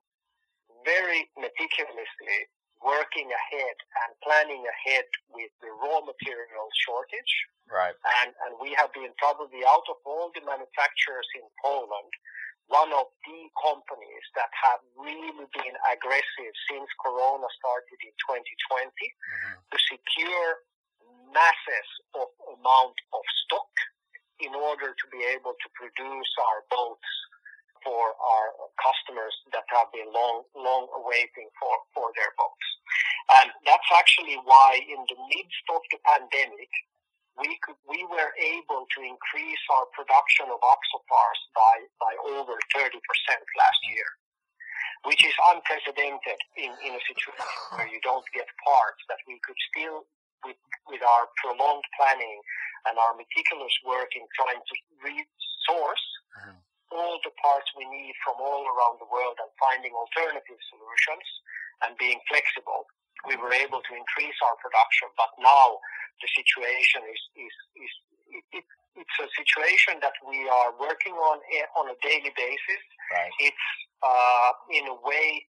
very 0.85 1.27
meticulously 1.35 2.47
working 2.85 3.27
ahead 3.35 3.77
and 4.07 4.11
planning 4.23 4.63
ahead 4.63 5.07
with 5.35 5.51
the 5.59 5.71
raw 5.83 5.99
material 6.05 6.69
shortage. 6.87 7.33
Right. 7.67 7.97
And, 8.23 8.31
and 8.47 8.53
we 8.63 8.73
have 8.79 8.93
been 8.95 9.11
probably 9.19 9.67
out 9.67 9.85
of 9.91 9.99
all 10.07 10.31
the 10.33 10.41
manufacturers 10.47 11.27
in 11.35 11.45
Poland, 11.61 12.13
one 12.69 12.93
of 12.93 13.09
the 13.25 13.41
companies 13.65 14.25
that 14.37 14.53
have 14.53 14.81
really 14.97 15.33
been 15.57 15.77
aggressive 15.93 16.55
since 16.69 16.89
Corona 17.01 17.49
started 17.57 17.99
in 18.05 18.13
2020 18.25 19.09
Mhm. 19.09 19.65
to 19.73 19.77
secure 19.89 20.49
masses 21.33 21.89
of 22.15 22.29
amount 22.57 22.97
of 23.13 23.23
stock 23.45 23.73
in 24.41 24.55
order 24.55 24.95
to 24.95 25.07
be 25.09 25.25
able 25.25 25.55
to 25.55 25.69
produce 25.71 26.33
our 26.39 26.63
boats 26.71 27.09
for 27.85 28.15
our 28.21 28.47
customers 28.83 29.35
that 29.53 29.65
have 29.69 29.91
been 29.93 30.11
long, 30.13 30.45
long 30.55 30.89
awaiting 30.95 31.49
for, 31.59 31.75
for 31.95 32.13
their 32.17 32.33
boats. 32.37 32.69
And 33.41 33.53
that's 33.65 33.91
actually 33.95 34.37
why 34.37 34.81
in 34.89 35.01
the 35.09 35.19
midst 35.35 35.65
of 35.71 35.83
the 35.91 35.99
pandemic, 36.05 36.71
we 37.41 37.51
could, 37.63 37.79
we 37.89 38.03
were 38.11 38.31
able 38.39 38.87
to 38.87 38.99
increase 39.03 39.63
our 39.71 39.87
production 39.95 40.51
of 40.51 40.59
Axopars 40.59 41.41
by, 41.55 41.77
by 42.03 42.13
over 42.35 42.55
30% 42.75 42.91
last 42.91 43.81
year, 43.95 44.09
which 45.07 45.23
is 45.25 45.35
unprecedented 45.55 46.39
in, 46.59 46.71
in 46.83 46.93
a 46.99 47.03
situation 47.07 47.47
where 47.79 47.89
you 47.89 48.01
don't 48.03 48.27
get 48.35 48.47
parts 48.67 49.01
that 49.09 49.23
we 49.27 49.39
could 49.47 49.59
still 49.71 50.07
with, 50.47 50.59
with 50.87 51.03
our 51.03 51.27
prolonged 51.43 51.87
planning 51.99 52.39
and 52.87 52.95
our 52.99 53.15
meticulous 53.19 53.75
work 53.87 54.11
in 54.15 54.23
trying 54.39 54.63
to 54.63 54.75
resource 55.03 56.07
Mhm. 56.39 56.55
all 56.95 57.19
the 57.27 57.35
parts 57.43 57.67
we 57.77 57.85
need 57.91 58.15
from 58.25 58.39
all 58.39 58.63
around 58.71 58.97
the 59.03 59.11
world 59.11 59.37
and 59.43 59.51
finding 59.59 59.93
alternative 59.93 60.61
solutions 60.71 61.27
and 61.83 61.99
being 61.99 62.21
flexible, 62.31 62.87
we 63.27 63.35
were 63.37 63.53
able 63.53 63.83
to 63.83 63.93
increase 63.95 64.39
our 64.47 64.55
production. 64.63 65.09
But 65.19 65.31
now 65.39 65.81
the 66.21 66.29
situation 66.35 67.01
is, 67.07 67.21
is, 67.37 67.55
is 67.79 67.93
it, 68.29 68.45
it, 68.63 68.67
it's 68.99 69.19
a 69.23 69.29
situation 69.39 70.03
that 70.03 70.15
we 70.27 70.45
are 70.49 70.75
working 70.77 71.15
on 71.15 71.39
a, 71.39 71.59
on 71.79 71.87
a 71.91 71.97
daily 72.03 72.33
basis. 72.35 72.83
Right. 73.11 73.33
It's 73.41 73.67
uh, 74.03 74.51
in 74.75 74.85
a 74.91 74.97
way 75.03 75.47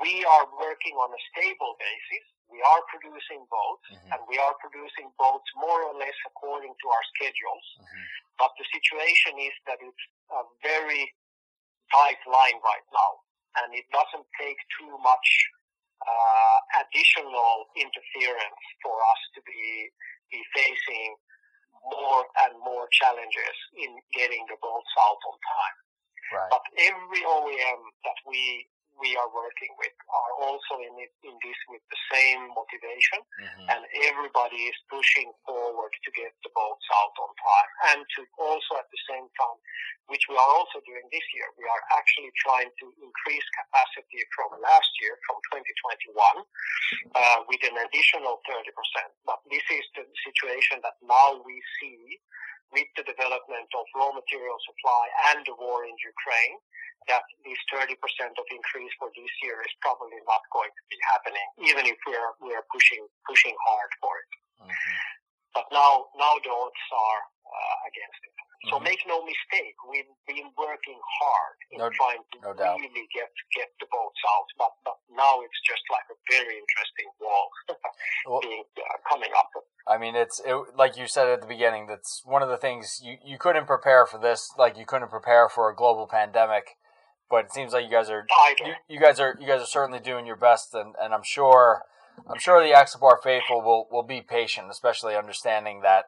we 0.00 0.24
are 0.24 0.46
working 0.58 0.94
on 0.98 1.10
a 1.10 1.20
stable 1.32 1.74
basis. 1.78 2.24
We 2.46 2.62
are 2.62 2.82
producing 2.92 3.42
boats, 3.50 3.86
Mhm. 3.90 4.10
and 4.14 4.20
we 4.30 4.38
are 4.38 4.54
producing 4.62 5.10
boats 5.18 5.48
more 5.58 5.82
or 5.82 5.94
less 5.98 6.14
according 6.30 6.70
to 6.78 6.86
our 6.94 7.04
schedules. 7.14 7.66
Mhm. 7.82 8.02
But 8.38 8.50
the 8.58 8.66
situation 8.70 9.34
is 9.38 9.54
that 9.66 9.78
it's 9.82 10.04
a 10.30 10.42
very 10.62 11.10
tight 11.90 12.22
line 12.26 12.58
right 12.62 12.86
now, 12.92 13.12
and 13.62 13.74
it 13.74 13.86
doesn't 13.90 14.26
take 14.38 14.58
too 14.78 14.94
much 14.98 15.28
uh, 16.04 16.58
additional 16.84 17.70
interference 17.76 18.62
for 18.84 18.94
us 18.94 19.20
to 19.34 19.40
be 19.46 19.90
be 20.30 20.42
facing 20.52 21.14
more 21.86 22.26
and 22.46 22.58
more 22.66 22.90
challenges 22.90 23.56
in 23.78 23.94
getting 24.10 24.42
the 24.50 24.58
boats 24.58 24.92
out 24.98 25.20
on 25.22 25.36
time. 25.38 25.76
Right. 26.34 26.50
But 26.50 26.64
every 26.82 27.22
OEM 27.22 27.80
that 28.02 28.18
we 28.26 28.66
we 29.00 29.16
are 29.16 29.28
working 29.28 29.72
with 29.78 29.92
are 30.08 30.32
also 30.44 30.80
in 30.80 30.94
it, 31.00 31.12
in 31.22 31.34
this 31.44 31.58
with 31.68 31.82
the 31.90 32.00
same 32.12 32.48
motivation, 32.54 33.20
Mhm. 33.40 33.66
and 33.76 33.82
everybody 34.08 34.68
is 34.68 34.76
pushing 34.88 35.32
forward 35.44 35.92
to 36.04 36.10
get 36.12 36.32
the 36.42 36.50
boats 36.50 36.86
out 36.94 37.14
on 37.18 37.30
time, 37.36 37.70
and 37.92 38.00
to 38.16 38.26
also 38.38 38.76
at 38.76 38.88
the 38.90 39.02
same 39.08 39.28
time, 39.40 39.58
which 40.06 40.24
we 40.28 40.36
are 40.36 40.52
also 40.58 40.80
doing 40.80 41.06
this 41.10 41.26
year, 41.34 41.48
we 41.58 41.64
are 41.68 41.82
actually 41.98 42.30
trying 42.36 42.70
to 42.80 42.86
increase 43.02 43.44
capacity 43.50 44.22
from 44.34 44.60
last 44.60 44.90
year, 45.00 45.18
from 45.26 45.36
2021, 45.50 46.46
uh, 47.14 47.44
with 47.48 47.62
an 47.64 47.76
additional 47.78 48.40
30%. 48.46 49.12
But 49.24 49.40
this 49.50 49.64
is 49.70 49.84
the 49.94 50.06
situation 50.24 50.80
that 50.82 50.96
now 51.02 51.34
we 51.44 51.62
see 51.80 52.20
with 52.72 52.86
the 52.96 53.04
development 53.04 53.68
of 53.74 53.86
raw 53.94 54.10
material 54.12 54.58
supply 54.66 55.04
and 55.30 55.46
the 55.46 55.54
war 55.54 55.84
in 55.84 55.96
Ukraine, 55.98 56.58
that 57.08 57.22
this 57.46 57.60
30% 57.70 57.94
of 58.34 58.46
increase 58.50 58.92
for 58.98 59.08
this 59.14 59.32
year 59.42 59.58
is 59.62 59.74
probably 59.80 60.18
not 60.26 60.42
going 60.52 60.70
to 60.70 60.84
be 60.90 60.98
happening, 61.14 61.48
even 61.70 61.84
if 61.86 61.98
we're 62.06 62.32
we're 62.42 62.66
pushing 62.72 63.02
pushing 63.26 63.54
hard 63.66 63.90
for 64.02 64.12
it. 64.18 64.30
Mhm. 64.66 64.96
But 65.54 65.66
now 65.72 66.06
now 66.18 66.34
the 66.42 66.50
odds 66.50 66.84
are 66.92 67.22
uh, 67.46 67.76
against 67.88 68.20
it. 68.26 68.34
So 68.70 68.80
Mhm. 68.80 68.82
make 68.82 69.02
no 69.06 69.22
mistake, 69.22 69.76
we've 69.86 70.10
been 70.26 70.50
working 70.58 70.98
hard 71.20 71.56
in 71.70 71.78
No- 71.78 71.90
trying 71.90 72.24
to 72.32 72.36
no 72.42 72.50
really 72.52 73.06
get 73.14 73.30
get 73.54 73.70
the 73.78 73.86
boats 73.86 74.22
out. 74.34 74.48
But 74.58 74.72
but 74.84 74.98
now 75.08 75.40
it's 75.42 75.60
just 75.62 75.84
like 75.90 76.06
a 76.10 76.18
very 76.34 76.58
interesting 76.58 77.08
wall 77.20 77.48
Well- 78.26 78.40
being 78.40 78.64
uh, 78.76 78.96
coming 79.08 79.30
up. 79.38 79.50
I 79.86 79.98
mean, 79.98 80.16
it's 80.16 80.40
it, 80.40 80.56
like 80.74 80.96
you 80.96 81.06
said 81.06 81.28
at 81.28 81.40
the 81.40 81.46
beginning. 81.46 81.86
That's 81.86 82.22
one 82.24 82.42
of 82.42 82.48
the 82.48 82.56
things 82.56 83.00
you, 83.00 83.18
you 83.22 83.38
couldn't 83.38 83.66
prepare 83.66 84.04
for 84.04 84.18
this. 84.18 84.50
Like 84.58 84.76
you 84.76 84.84
couldn't 84.84 85.10
prepare 85.10 85.48
for 85.48 85.70
a 85.70 85.74
global 85.76 86.08
pandemic, 86.08 86.76
but 87.30 87.46
it 87.46 87.52
seems 87.52 87.72
like 87.72 87.84
you 87.84 87.90
guys 87.90 88.10
are 88.10 88.26
you, 88.66 88.74
you 88.88 89.00
guys 89.00 89.20
are 89.20 89.36
you 89.40 89.46
guys 89.46 89.62
are 89.62 89.66
certainly 89.66 90.00
doing 90.00 90.26
your 90.26 90.36
best, 90.36 90.74
and, 90.74 90.94
and 91.00 91.12
I'm 91.12 91.24
sure 91.24 91.82
I'm 92.28 92.38
sure 92.38 92.60
the 92.60 92.74
Axopar 92.74 93.22
faithful 93.22 93.62
will 93.62 93.88
will 93.90 94.02
be 94.02 94.20
patient, 94.20 94.68
especially 94.70 95.16
understanding 95.16 95.82
that 95.82 96.06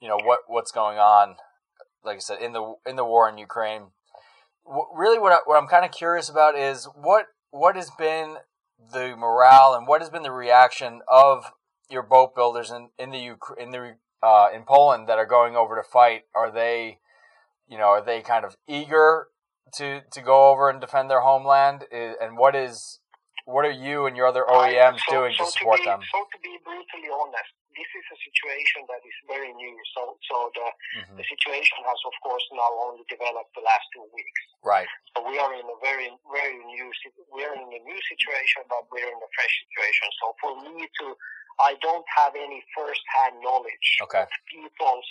you 0.00 0.08
know 0.08 0.18
what 0.18 0.40
what's 0.46 0.72
going 0.72 0.98
on. 0.98 1.36
Like 2.04 2.16
I 2.16 2.20
said, 2.20 2.40
in 2.40 2.52
the 2.52 2.74
in 2.86 2.96
the 2.96 3.04
war 3.04 3.28
in 3.28 3.36
Ukraine, 3.38 3.88
Wh- 4.64 4.94
really 4.94 5.18
what 5.18 5.32
I, 5.32 5.38
what 5.44 5.60
I'm 5.60 5.68
kind 5.68 5.84
of 5.84 5.90
curious 5.90 6.28
about 6.28 6.56
is 6.56 6.86
what 6.94 7.26
what 7.50 7.76
has 7.76 7.90
been 7.98 8.36
the 8.92 9.14
morale 9.16 9.74
and 9.74 9.86
what 9.86 10.00
has 10.00 10.10
been 10.10 10.22
the 10.22 10.32
reaction 10.32 11.00
of 11.08 11.52
your 11.90 12.02
boat 12.02 12.34
builders 12.34 12.70
in 12.70 12.90
in 12.98 13.10
the 13.10 13.30
Uk- 13.30 13.58
in 13.58 13.70
the 13.70 13.96
uh, 14.22 14.48
in 14.54 14.62
Poland 14.62 15.08
that 15.08 15.18
are 15.18 15.26
going 15.26 15.56
over 15.56 15.76
to 15.76 15.82
fight? 15.82 16.22
Are 16.34 16.50
they, 16.50 16.98
you 17.68 17.78
know, 17.78 17.88
are 17.88 18.04
they 18.04 18.20
kind 18.20 18.44
of 18.44 18.56
eager 18.68 19.28
to 19.78 20.00
to 20.12 20.20
go 20.22 20.50
over 20.50 20.70
and 20.70 20.80
defend 20.80 21.10
their 21.10 21.20
homeland? 21.20 21.86
I- 21.92 22.16
And 22.20 22.36
what 22.38 22.54
is 22.54 23.00
what 23.46 23.64
are 23.64 23.72
you 23.86 24.06
and 24.06 24.16
your 24.16 24.26
other 24.26 24.44
OEMs 24.46 25.00
so, 25.08 25.12
doing 25.16 25.32
so 25.34 25.44
to 25.44 25.50
support 25.50 25.78
be, 25.80 25.86
them? 25.86 26.00
So 26.12 26.18
to 26.32 26.38
be 26.38 26.54
brutally 26.62 27.10
honest, 27.10 27.50
this 27.74 27.90
is 27.98 28.04
a 28.12 28.18
situation 28.28 28.80
that 28.90 29.02
is 29.10 29.16
very 29.26 29.52
new. 29.54 29.74
So 29.94 30.02
so 30.30 30.36
the, 30.54 30.66
Mhm. 31.00 31.16
the 31.18 31.24
situation 31.24 31.78
has 31.88 31.98
of 32.10 32.14
course 32.22 32.46
now 32.52 32.70
only 32.86 33.04
developed 33.08 33.52
the 33.54 33.62
last 33.70 33.86
two 33.94 34.06
weeks. 34.12 34.42
Right. 34.62 34.88
So 35.16 35.22
we 35.30 35.38
are 35.38 35.52
in 35.54 35.66
a 35.76 35.78
very 35.88 36.08
very 36.30 36.58
new 36.74 36.86
we're 37.34 37.54
in 37.54 37.70
a 37.78 37.82
new 37.90 38.00
situation, 38.12 38.62
but 38.68 38.82
we're 38.92 39.10
in 39.16 39.20
a 39.28 39.30
fresh 39.36 39.54
situation. 39.66 40.06
So 40.20 40.26
for 40.42 40.52
me 40.66 40.86
to 41.00 41.06
I 41.60 41.74
don't 41.86 42.06
have 42.20 42.32
any 42.36 42.60
first 42.76 43.02
hand 43.16 43.34
knowledge 43.40 43.88
Okay. 44.06 44.22
of 44.22 44.30
people's 44.54 45.10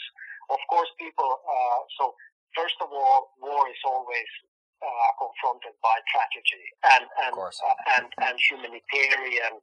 of 0.49 0.61
course 0.71 0.89
people 0.97 1.29
uh, 1.55 1.79
so 1.97 2.15
first 2.55 2.77
of 2.81 2.89
all 2.91 3.19
war 3.37 3.61
is 3.69 3.81
always 3.85 4.29
uh, 4.81 5.09
confronted 5.19 5.75
by 5.83 5.95
tragedy 6.11 6.65
and 6.95 7.05
and 7.27 7.33
uh, 7.35 7.75
and, 7.99 8.07
and 8.23 8.35
humanitarian 8.49 9.59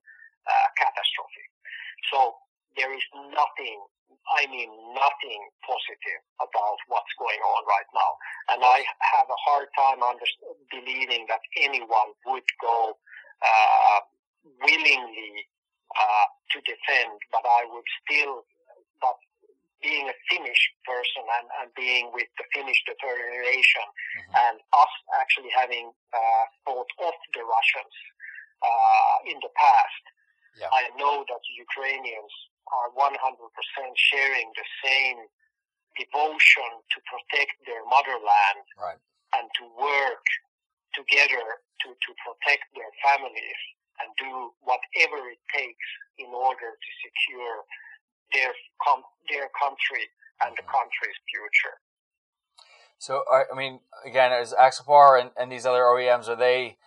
uh, 0.46 0.66
catastrophe. 0.78 1.46
So 2.12 2.37
there 2.76 2.92
is 2.92 3.04
nothing, 3.32 3.78
I 4.37 4.46
mean 4.46 4.70
nothing 4.94 5.40
positive 5.64 6.23
about 6.38 6.78
what's 6.88 7.14
going 7.18 7.40
on 7.40 7.62
right 7.66 7.90
now. 7.94 8.11
And 8.54 8.61
I 8.62 8.85
have 9.16 9.26
a 9.28 9.40
hard 9.49 9.68
time 9.75 10.02
under- 10.04 10.37
believing 10.70 11.26
that 11.28 11.40
anyone 11.58 12.12
would 12.26 12.46
go 12.61 12.94
uh, 13.42 14.00
willingly 14.62 15.49
uh, 15.96 16.26
to 16.52 16.58
defend, 16.62 17.16
but 17.32 17.44
I 17.44 17.64
would 17.73 17.88
still, 18.04 18.44
but 19.00 19.16
being 19.87 20.07
a 20.11 20.16
Finnish 20.31 20.62
person 20.83 21.23
and, 21.38 21.47
and 21.62 21.69
being 21.78 22.11
with 22.16 22.26
the 22.38 22.47
Finnish 22.55 22.81
deterioration 22.90 23.87
Mhm. 24.19 24.33
and 24.45 24.57
us 24.83 24.93
actually 25.23 25.52
having 25.62 25.87
uh, 26.21 26.45
fought 26.64 26.90
off 27.07 27.19
the 27.37 27.45
Russians 27.57 27.95
uh, 28.69 29.16
in 29.31 29.38
the 29.47 29.52
past, 29.64 30.02
Yeah. 30.61 30.71
I 30.81 30.83
know 31.00 31.16
that 31.31 31.43
Ukrainians 31.66 32.33
are 32.76 32.88
100% 32.90 33.93
sharing 34.11 34.49
the 34.61 34.66
same 34.87 35.19
devotion 36.02 36.71
to 36.93 36.97
protect 37.12 37.55
their 37.69 37.85
motherland 37.95 38.64
Right. 38.87 39.00
and 39.37 39.47
to 39.59 39.64
work 39.88 40.25
together 40.99 41.45
to, 41.83 41.88
to 42.05 42.11
protect 42.26 42.64
their 42.78 42.93
families 43.07 43.61
and 44.00 44.09
do 44.25 44.33
whatever 44.71 45.19
it 45.35 45.43
takes 45.59 45.88
in 46.19 46.31
order 46.49 46.71
to 46.85 46.90
secure 47.07 47.57
their 48.33 48.52
com- 48.83 49.06
their 49.28 49.49
country 49.54 50.11
and 50.42 50.56
the 50.56 50.62
mm-hmm. 50.62 50.71
country's 50.71 51.18
future. 51.28 51.76
So, 52.99 53.23
I 53.30 53.54
mean, 53.54 53.80
again, 54.06 54.33
as 54.33 54.54
Axopar 54.54 55.21
and, 55.21 55.30
and 55.37 55.52
these 55.52 55.66
other 55.66 55.83
OEMs, 55.83 56.28
are 56.28 56.37
they, 56.37 56.78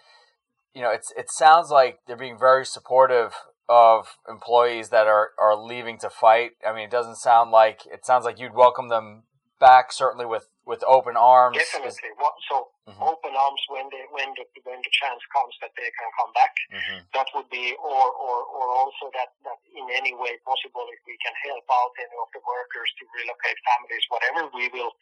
you 0.73 0.81
know, 0.81 0.91
it's 0.91 1.13
it 1.15 1.29
sounds 1.29 1.69
like 1.69 1.99
they're 2.07 2.17
being 2.17 2.37
very 2.37 2.65
supportive 2.65 3.33
of 3.69 4.17
employees 4.27 4.89
that 4.89 5.05
are, 5.05 5.29
are 5.39 5.55
leaving 5.55 5.99
to 5.99 6.09
fight. 6.09 6.51
I 6.67 6.73
mean, 6.73 6.85
it 6.85 6.91
doesn't 6.91 7.17
sound 7.17 7.51
like 7.51 7.85
it 7.85 8.05
sounds 8.05 8.25
like 8.25 8.39
you'd 8.39 8.55
welcome 8.55 8.89
them 8.89 9.23
back 9.59 9.91
certainly 9.91 10.25
with, 10.25 10.47
with 10.65 10.83
open 10.87 11.15
arms. 11.15 11.57
Definitely. 11.57 11.91
so 12.49 12.69
mm-hmm. 12.89 13.05
open 13.05 13.33
arms 13.37 13.63
when 13.69 13.85
they 13.93 14.03
when 14.09 14.33
the 14.33 14.45
when 14.65 14.81
the 14.81 14.93
chance 14.93 15.21
comes 15.29 15.53
that 15.61 15.73
they 15.77 15.89
can 15.93 16.09
come 16.17 16.31
back. 16.33 16.53
Mm-hmm. 16.73 16.99
That 17.13 17.29
would 17.37 17.49
be 17.53 17.77
or, 17.77 18.05
or 18.13 18.37
or 18.49 18.65
also 18.73 19.13
that 19.13 19.33
that 19.45 19.59
in 19.69 19.85
any 19.93 20.17
way 20.17 20.37
possible 20.43 20.85
if 20.89 21.01
we 21.05 21.15
can 21.21 21.35
help 21.45 21.65
out 21.69 21.93
any 22.01 22.17
of 22.17 22.29
the 22.33 22.41
workers 22.43 22.89
to 22.99 23.03
relocate 23.13 23.59
families, 23.65 24.05
whatever 24.09 24.41
we 24.51 24.67
will 24.73 24.93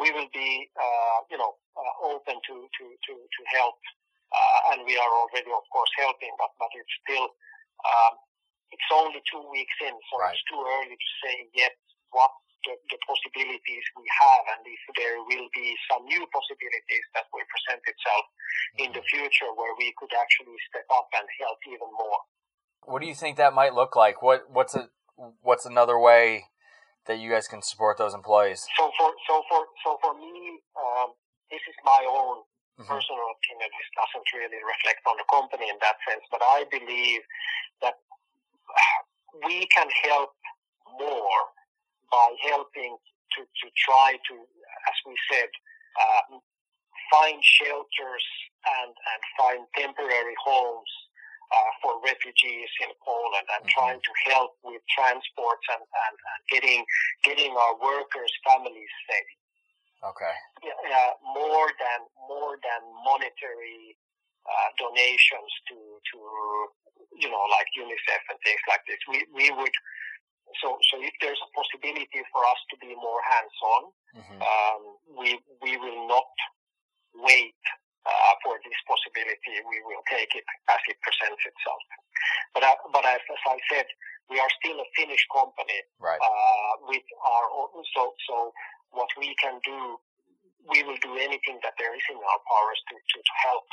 we 0.00 0.08
will 0.12 0.30
be 0.32 0.66
uh, 0.74 1.18
you 1.28 1.38
know 1.38 1.60
uh, 1.76 2.10
open 2.12 2.40
to 2.48 2.54
to 2.64 2.84
to 2.88 3.12
to 3.14 3.40
help. 3.52 3.78
Uh, 4.26 4.74
and 4.74 4.82
we 4.82 4.98
are 4.98 5.12
already, 5.22 5.54
of 5.54 5.62
course, 5.70 5.88
helping, 5.94 6.34
but 6.34 6.50
but 6.58 6.68
it's 6.74 6.94
still 7.06 7.30
um, 7.86 8.18
it's 8.74 8.90
only 8.90 9.22
two 9.30 9.44
weeks 9.54 9.76
in, 9.86 9.94
so 10.10 10.18
right. 10.18 10.34
it's 10.34 10.42
too 10.50 10.58
early 10.58 10.98
to 10.98 11.10
say 11.22 11.46
yet 11.54 11.78
what 12.10 12.34
the, 12.66 12.74
the, 12.90 12.98
possibilities 13.06 13.84
we 13.94 14.06
have 14.10 14.44
and 14.58 14.62
if 14.66 14.82
there 14.98 15.22
will 15.22 15.48
be 15.54 15.72
some 15.86 16.02
new 16.04 16.26
possibilities 16.34 17.04
that 17.14 17.30
will 17.30 17.46
present 17.46 17.80
itself 17.86 18.24
in 18.82 18.90
the 18.90 19.02
future 19.06 19.48
where 19.54 19.72
we 19.78 19.94
could 19.94 20.10
actually 20.18 20.58
step 20.66 20.86
up 20.90 21.06
and 21.14 21.26
help 21.38 21.58
even 21.70 21.90
more. 21.94 22.20
What 22.82 23.02
do 23.02 23.06
you 23.06 23.14
think 23.14 23.38
that 23.38 23.54
might 23.54 23.74
look 23.74 23.94
like? 23.94 24.22
What 24.22 24.50
what's 24.50 24.74
a 24.74 24.90
what's 25.42 25.66
another 25.66 25.98
way 25.98 26.50
that 27.06 27.18
you 27.18 27.30
guys 27.30 27.46
can 27.46 27.62
support 27.62 27.98
those 27.98 28.14
employees? 28.14 28.66
So 28.76 28.90
for 28.98 29.10
so 29.26 29.34
for 29.50 29.62
so 29.82 29.90
for 30.02 30.12
me, 30.18 30.62
um, 30.74 31.14
this 31.50 31.62
is 31.66 31.76
my 31.82 32.02
own 32.06 32.42
mm-hmm. 32.78 32.86
personal 32.86 33.26
opinion. 33.38 33.70
This 33.70 33.90
doesn't 33.94 34.26
really 34.34 34.60
reflect 34.62 35.02
on 35.06 35.16
the 35.18 35.26
company 35.30 35.66
in 35.70 35.78
that 35.82 35.98
sense, 36.06 36.22
but 36.30 36.42
I 36.42 36.66
believe 36.70 37.22
that 37.82 37.98
we 39.46 39.66
can 39.70 39.88
help 40.06 40.34
more 40.98 41.55
helping 42.42 42.96
to, 43.36 43.40
to 43.42 43.66
try 43.76 44.16
to, 44.28 44.34
as 44.34 44.96
we 45.06 45.14
said, 45.30 45.50
uh, 45.96 46.38
find 47.10 47.38
shelters 47.42 48.26
and, 48.82 48.92
and 48.92 49.20
find 49.38 49.60
temporary 49.76 50.36
homes 50.42 50.90
uh, 51.46 51.70
for 51.82 51.92
refugees 52.02 52.70
in 52.82 52.90
Poland 53.04 53.46
and 53.54 53.62
mm-hmm. 53.62 53.78
trying 53.78 54.00
to 54.02 54.12
help 54.30 54.58
with 54.66 54.82
transports 54.90 55.66
and, 55.70 55.82
and, 55.82 56.16
and, 56.18 56.40
getting 56.50 56.82
getting 57.22 57.54
our 57.54 57.74
workers' 57.78 58.34
families 58.42 58.92
safe. 59.06 59.32
Okay. 60.02 60.34
Uh, 60.66 61.12
more 61.22 61.70
than 61.78 62.00
more 62.28 62.58
than 62.60 62.80
monetary 63.06 63.96
uh, 64.46 64.68
donations 64.78 65.52
to 65.70 65.78
to 66.12 66.18
you 67.14 67.30
know 67.30 67.44
like 67.54 67.66
UNICEF 67.78 68.22
and 68.30 68.38
things 68.42 68.62
like 68.68 68.82
this. 68.86 68.98
We 69.06 69.22
we 69.30 69.46
would 69.54 69.76
so, 70.62 70.78
so 70.90 70.94
if 71.02 71.14
there's 71.20 71.40
a 71.42 71.50
possibility 71.52 72.22
for 72.30 72.42
us 72.46 72.60
to 72.70 72.74
be 72.78 72.94
more 72.94 73.20
hands-on, 73.26 73.82
mm-hmm. 74.14 74.38
um, 74.40 74.80
we 75.18 75.38
we 75.62 75.76
will 75.76 76.06
not 76.06 76.30
wait 77.18 77.58
uh, 78.06 78.34
for 78.46 78.54
this 78.62 78.78
possibility. 78.86 79.58
We 79.66 79.78
will 79.82 80.04
take 80.06 80.30
it 80.38 80.46
as 80.70 80.80
it 80.86 80.96
presents 81.02 81.42
itself. 81.42 81.82
But 82.54 82.62
uh, 82.62 82.78
but 82.94 83.04
as, 83.04 83.20
as, 83.20 83.42
I 83.46 83.58
said, 83.74 83.86
we 84.30 84.38
are 84.38 84.52
still 84.62 84.78
a 84.78 84.88
Finnish 84.94 85.26
company 85.34 85.82
right. 85.98 86.20
uh, 86.22 86.72
with 86.86 87.06
our 87.26 87.46
own. 87.50 87.82
So 87.92 88.14
so 88.30 88.54
what 88.94 89.10
we 89.18 89.34
can 89.42 89.58
do, 89.66 89.98
we 90.70 90.86
will 90.86 90.98
do 91.02 91.18
anything 91.18 91.58
that 91.66 91.74
there 91.76 91.92
is 91.92 92.06
in 92.08 92.16
our 92.16 92.40
powers 92.46 92.80
to 92.90 92.94
to, 92.94 93.16
to 93.18 93.34
help. 93.50 93.68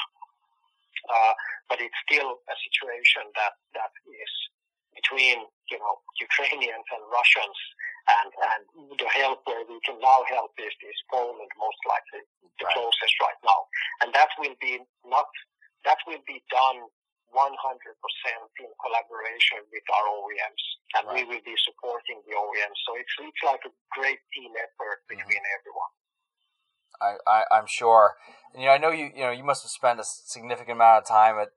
Uh, 1.03 1.33
but 1.67 1.77
it's 1.83 1.99
still 2.07 2.39
a 2.47 2.55
situation 2.63 3.27
that 3.35 3.53
that 3.75 3.93
is 4.07 4.33
between 4.95 5.45
you 5.71 5.77
know 5.79 5.93
Ukrainians 6.19 6.87
and 6.93 7.01
Russians, 7.09 7.57
and 8.07 8.29
and 8.29 8.61
the 8.97 9.09
help 9.09 9.43
where 9.45 9.63
we 9.65 9.77
can 9.85 9.97
now 9.99 10.21
help 10.29 10.51
is 10.57 10.73
is 10.81 10.99
Poland 11.11 11.51
most 11.57 11.81
likely 11.85 12.23
the 12.59 12.65
right. 12.65 12.75
closest 12.75 13.15
right 13.21 13.39
now, 13.43 13.59
and 14.01 14.09
that 14.13 14.29
will 14.39 14.55
be 14.61 14.79
not 15.05 15.29
that 15.85 15.99
will 16.07 16.23
be 16.25 16.39
done 16.47 16.87
100% 17.33 17.49
in 18.61 18.69
collaboration 18.77 19.59
with 19.73 19.85
our 19.89 20.05
OEMs, 20.05 20.63
and 20.95 21.03
right. 21.09 21.15
we 21.17 21.21
will 21.25 21.43
be 21.43 21.57
supporting 21.65 22.21
the 22.29 22.33
OEMs. 22.37 22.77
So 22.85 22.95
it's 22.95 23.13
it's 23.19 23.43
like 23.43 23.63
a 23.65 23.73
great 23.97 24.21
team 24.31 24.53
effort 24.53 25.01
mm-hmm. 25.03 25.17
between 25.17 25.41
mm-hmm. 25.41 25.57
everyone. 25.59 25.91
I, 27.01 27.17
I 27.25 27.57
am 27.59 27.65
sure. 27.67 28.15
And, 28.53 28.61
you 28.61 28.69
know, 28.69 28.73
I 28.73 28.77
know 28.77 28.91
you 28.91 29.09
you 29.13 29.25
know 29.25 29.33
you 29.33 29.43
must 29.43 29.63
have 29.63 29.73
spent 29.73 29.99
a 29.99 30.05
significant 30.05 30.77
amount 30.77 31.03
of 31.03 31.09
time 31.09 31.41
at 31.41 31.49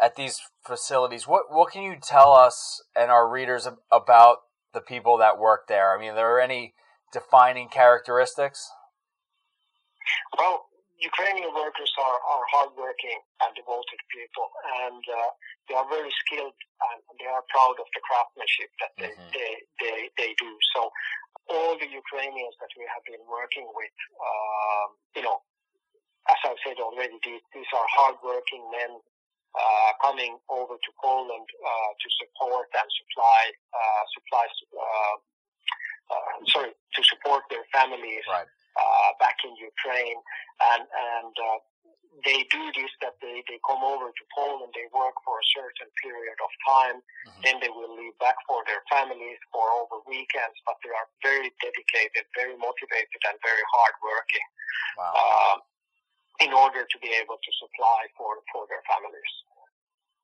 at 0.00 0.16
these 0.16 0.40
facilities. 0.64 1.26
What 1.26 1.44
what 1.50 1.72
can 1.72 1.82
you 1.82 1.96
tell 2.00 2.32
us 2.32 2.82
and 2.94 3.10
our 3.10 3.28
readers 3.28 3.68
about 3.90 4.38
the 4.72 4.80
people 4.80 5.18
that 5.18 5.38
work 5.38 5.68
there? 5.68 5.96
I 5.96 6.00
mean, 6.00 6.12
are 6.12 6.16
there 6.16 6.40
any 6.40 6.74
defining 7.12 7.68
characteristics? 7.68 8.70
Well, 10.36 10.68
Ukrainian 10.98 11.54
workers 11.54 11.92
are, 11.98 12.18
are 12.26 12.44
hardworking 12.50 13.22
and 13.46 13.54
devoted 13.54 14.00
people, 14.10 14.50
and 14.82 15.02
uh, 15.06 15.30
they 15.70 15.74
are 15.78 15.86
very 15.86 16.10
skilled 16.26 16.58
and 16.58 16.98
they 17.22 17.30
are 17.30 17.44
proud 17.54 17.78
of 17.78 17.86
the 17.94 18.02
craftsmanship 18.02 18.70
that 18.82 18.92
they, 18.98 19.12
mm-hmm. 19.14 19.30
they, 19.30 19.50
they, 19.78 19.98
they 20.18 20.30
do. 20.42 20.50
So 20.74 20.90
all 21.54 21.78
the 21.78 21.86
Ukrainians 21.86 22.54
that 22.58 22.72
we 22.74 22.82
have 22.90 23.04
been 23.06 23.22
working 23.30 23.70
with, 23.78 23.94
um, 24.18 24.88
you 25.14 25.22
know, 25.22 25.38
as 26.26 26.38
I've 26.44 26.60
said 26.66 26.82
already, 26.82 27.14
these, 27.22 27.40
these 27.54 27.70
are 27.72 27.86
hardworking 27.94 28.66
men 28.74 28.98
uh, 29.54 29.90
coming 30.02 30.36
over 30.48 30.76
to 30.76 30.90
Poland 31.00 31.48
uh, 31.48 31.90
to 31.96 32.08
support 32.20 32.68
and 32.74 32.88
supply 32.88 33.42
uh, 33.72 34.02
supplies. 34.12 34.54
Uh, 34.72 35.16
uh, 36.08 36.36
sorry, 36.48 36.72
to 36.72 37.00
support 37.04 37.44
their 37.52 37.64
families 37.68 38.24
right. 38.32 38.48
Uh, 38.48 39.10
back 39.20 39.36
in 39.44 39.52
Ukraine, 39.60 40.20
and 40.72 40.84
and 40.88 41.34
they 42.24 42.48
do 42.50 42.62
this 42.74 42.90
that 43.04 43.14
they, 43.22 43.44
they 43.46 43.60
come 43.62 43.84
over 43.84 44.10
to 44.10 44.24
Poland, 44.34 44.72
they 44.74 44.88
work 44.90 45.14
for 45.22 45.38
a 45.38 45.46
certain 45.54 45.86
period 46.02 46.34
of 46.42 46.50
time, 46.66 46.98
mm-hmm. 46.98 47.42
then 47.46 47.56
they 47.62 47.70
will 47.70 47.94
leave 47.94 48.16
back 48.18 48.34
for 48.48 48.64
their 48.66 48.82
families 48.90 49.38
for 49.54 49.62
over 49.78 50.02
weekends, 50.08 50.58
but 50.66 50.74
they 50.82 50.90
are 50.90 51.06
very 51.22 51.52
dedicated, 51.62 52.26
very 52.34 52.58
motivated, 52.58 53.20
and 53.28 53.38
very 53.44 53.62
hardworking. 53.70 54.46
Wow 54.98 55.62
in 56.40 56.52
order 56.52 56.86
to 56.86 56.96
be 57.02 57.10
able 57.20 57.36
to 57.36 57.50
supply 57.58 58.06
for, 58.16 58.38
for 58.52 58.66
their 58.68 58.82
families. 58.86 59.32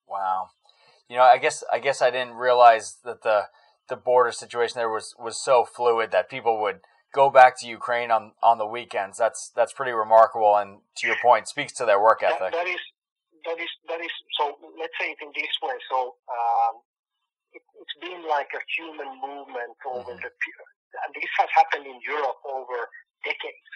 Wow. 0.07 0.51
You 1.09 1.17
know, 1.17 1.23
I 1.23 1.39
guess 1.39 1.63
I 1.71 1.79
guess 1.81 2.01
I 2.01 2.11
didn't 2.11 2.35
realize 2.35 2.97
that 3.05 3.23
the 3.23 3.49
the 3.89 3.97
border 3.97 4.33
situation 4.33 4.79
there 4.79 4.89
was, 4.89 5.15
was 5.19 5.37
so 5.37 5.65
fluid 5.65 6.11
that 6.13 6.31
people 6.31 6.61
would 6.63 6.81
go 7.13 7.29
back 7.29 7.59
to 7.61 7.67
Ukraine 7.69 8.11
on, 8.11 8.33
on 8.43 8.59
the 8.59 8.67
weekends. 8.67 9.19
That's 9.19 9.53
that's 9.55 9.73
pretty 9.73 9.93
remarkable 9.93 10.57
and 10.57 10.81
to 10.99 11.07
your 11.07 11.17
point, 11.21 11.49
speaks 11.49 11.73
to 11.75 11.85
their 11.85 12.01
work 12.01 12.23
ethic. 12.23 12.51
that, 12.51 12.53
that 12.53 12.69
is 12.69 12.81
that 13.45 13.59
is 13.61 13.71
that 13.89 14.01
is 14.01 14.15
so 14.41 14.57
let's 14.81 14.97
say 14.99 15.13
it 15.13 15.19
in 15.21 15.31
this 15.37 15.55
way. 15.63 15.77
So 15.91 16.17
um, 16.33 16.81
it, 17.53 17.63
has 17.63 17.93
been 18.01 18.25
like 18.29 18.49
a 18.57 18.63
human 18.77 19.21
movement 19.21 19.77
over 19.85 20.17
mm-hmm. 20.17 20.25
the 20.25 20.31
and 21.05 21.11
this 21.15 21.31
has 21.39 21.51
happened 21.55 21.87
in 21.87 21.99
Europe 22.07 22.41
over 22.47 22.89
decades. 23.25 23.73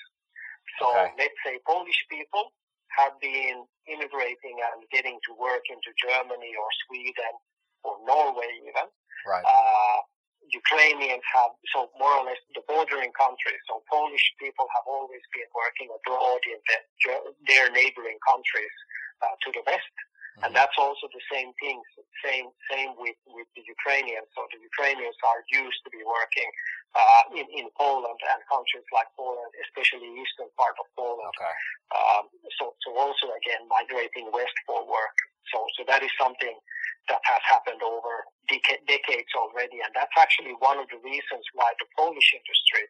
So 0.76 0.92
okay. 0.92 1.12
let's 1.16 1.38
say 1.44 1.58
Polish 1.64 2.00
people 2.12 2.52
have 2.96 3.14
been 3.20 3.64
immigrating 3.88 4.56
and 4.72 4.84
getting 4.90 5.18
to 5.28 5.32
work 5.36 5.64
into 5.68 5.90
Germany 5.96 6.52
or 6.56 6.68
Sweden 6.86 7.34
or 7.84 7.96
Norway 8.04 8.50
even. 8.64 8.88
Right. 9.26 9.44
Uh, 9.44 9.98
Ukrainians 10.48 11.24
have, 11.34 11.52
so 11.74 11.92
more 12.00 12.14
or 12.16 12.24
less 12.24 12.40
the 12.56 12.64
bordering 12.64 13.12
countries. 13.12 13.60
So 13.68 13.84
Polish 13.90 14.24
people 14.40 14.64
have 14.72 14.86
always 14.88 15.20
been 15.36 15.50
working 15.52 15.92
abroad 15.92 16.40
in 16.48 16.58
the, 16.64 16.76
their 17.44 17.68
neighboring 17.68 18.16
countries 18.24 18.76
uh, 19.20 19.34
to 19.44 19.48
the 19.52 19.62
west. 19.68 19.94
And 20.38 20.54
mm-hmm. 20.54 20.58
that's 20.58 20.78
also 20.78 21.10
the 21.10 21.24
same 21.26 21.50
thing, 21.58 21.82
same 22.22 22.46
same 22.70 22.94
with, 22.94 23.18
with 23.26 23.48
the 23.58 23.64
Ukrainians. 23.66 24.30
So 24.38 24.46
the 24.54 24.60
Ukrainians 24.62 25.18
are 25.26 25.42
used 25.50 25.80
to 25.82 25.90
be 25.90 26.02
working 26.06 26.50
uh, 26.94 27.22
in, 27.34 27.46
in 27.50 27.66
Poland 27.74 28.20
and 28.22 28.38
countries 28.46 28.86
like 28.94 29.10
Poland, 29.18 29.50
especially 29.66 30.06
eastern 30.14 30.50
part 30.54 30.78
of 30.78 30.86
Poland. 30.94 31.34
Okay. 31.34 31.54
Um, 31.90 32.24
so, 32.58 32.78
so 32.86 32.94
also 32.94 33.34
again 33.34 33.66
migrating 33.66 34.30
west 34.30 34.54
for 34.62 34.86
work. 34.86 35.16
So, 35.50 35.64
so 35.74 35.82
that 35.90 36.06
is 36.06 36.12
something 36.20 36.54
that 37.08 37.22
has 37.24 37.42
happened 37.48 37.80
over 37.80 38.28
deca- 38.52 38.84
decades 38.84 39.32
already, 39.34 39.80
and 39.80 39.90
that's 39.96 40.12
actually 40.20 40.52
one 40.60 40.78
of 40.78 40.86
the 40.92 41.00
reasons 41.00 41.44
why 41.56 41.72
the 41.80 41.88
Polish 41.96 42.36
industry 42.36 42.84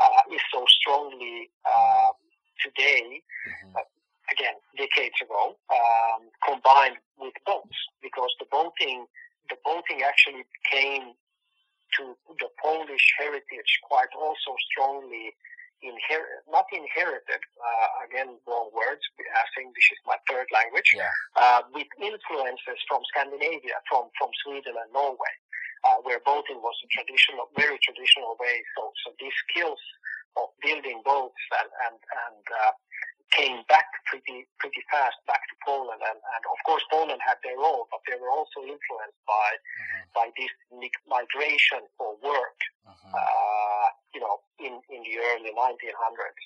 uh, 0.00 0.34
is 0.34 0.40
so 0.48 0.64
strongly 0.80 1.52
uh, 1.68 2.16
today. 2.64 3.20
Mm-hmm. 3.44 3.97
Again 4.30 4.56
decades 4.76 5.16
ago, 5.22 5.56
um, 5.72 6.28
combined 6.44 6.98
with 7.16 7.32
boats, 7.46 7.78
because 8.02 8.32
the 8.38 8.46
boating 8.52 9.06
the 9.48 9.56
boating 9.64 10.02
actually 10.04 10.44
came 10.70 11.16
to 11.96 12.12
the 12.36 12.48
Polish 12.60 13.06
heritage 13.18 13.70
quite 13.88 14.12
also 14.12 14.52
strongly 14.70 15.32
inher- 15.80 16.44
not 16.50 16.66
inherited, 16.72 17.40
uh, 17.56 17.88
again, 18.04 18.36
wrong 18.46 18.68
words, 18.74 19.00
I 19.18 19.46
think 19.56 19.72
this 19.74 19.88
is 19.92 19.98
my 20.04 20.18
third 20.28 20.46
language, 20.52 20.92
Yeah. 20.94 21.08
uh, 21.36 21.62
with 21.72 21.88
influences 21.96 22.78
from 22.88 23.00
Scandinavia, 23.08 23.80
from, 23.88 24.10
from 24.18 24.30
Sweden 24.44 24.76
and 24.76 24.92
Norway, 24.92 25.34
uh, 25.84 25.96
where 26.04 26.20
boating 26.20 26.60
was 26.60 26.76
a 26.84 26.88
traditional, 26.88 27.48
very 27.56 27.78
traditional 27.78 28.36
way. 28.36 28.62
So, 28.76 28.92
so 29.04 29.14
these 29.18 29.32
skills 29.48 29.80
of 30.36 30.50
building 30.60 31.00
boats 31.04 31.40
and, 31.60 31.70
and, 31.86 31.98
and, 32.26 32.44
uh, 32.52 32.72
pretty 34.88 35.20
back 35.26 35.42
to 35.48 35.56
Poland, 35.64 36.00
and, 36.02 36.18
and 36.18 36.42
of 36.48 36.58
course 36.64 36.82
Poland 36.90 37.20
had 37.24 37.36
their 37.44 37.56
role, 37.56 37.86
but 37.90 38.00
they 38.08 38.16
were 38.20 38.30
also 38.30 38.60
influenced 38.64 39.20
by 39.26 39.48
Mhm. 39.56 40.02
by 40.14 40.26
this 40.36 40.52
migration 41.06 41.82
for 41.96 42.16
work, 42.24 42.58
Mhm. 42.88 43.14
uh, 43.14 43.88
you 44.14 44.20
know, 44.20 44.40
in, 44.58 44.80
in 44.88 45.00
the 45.02 45.16
early 45.18 45.52
1900s 45.52 46.44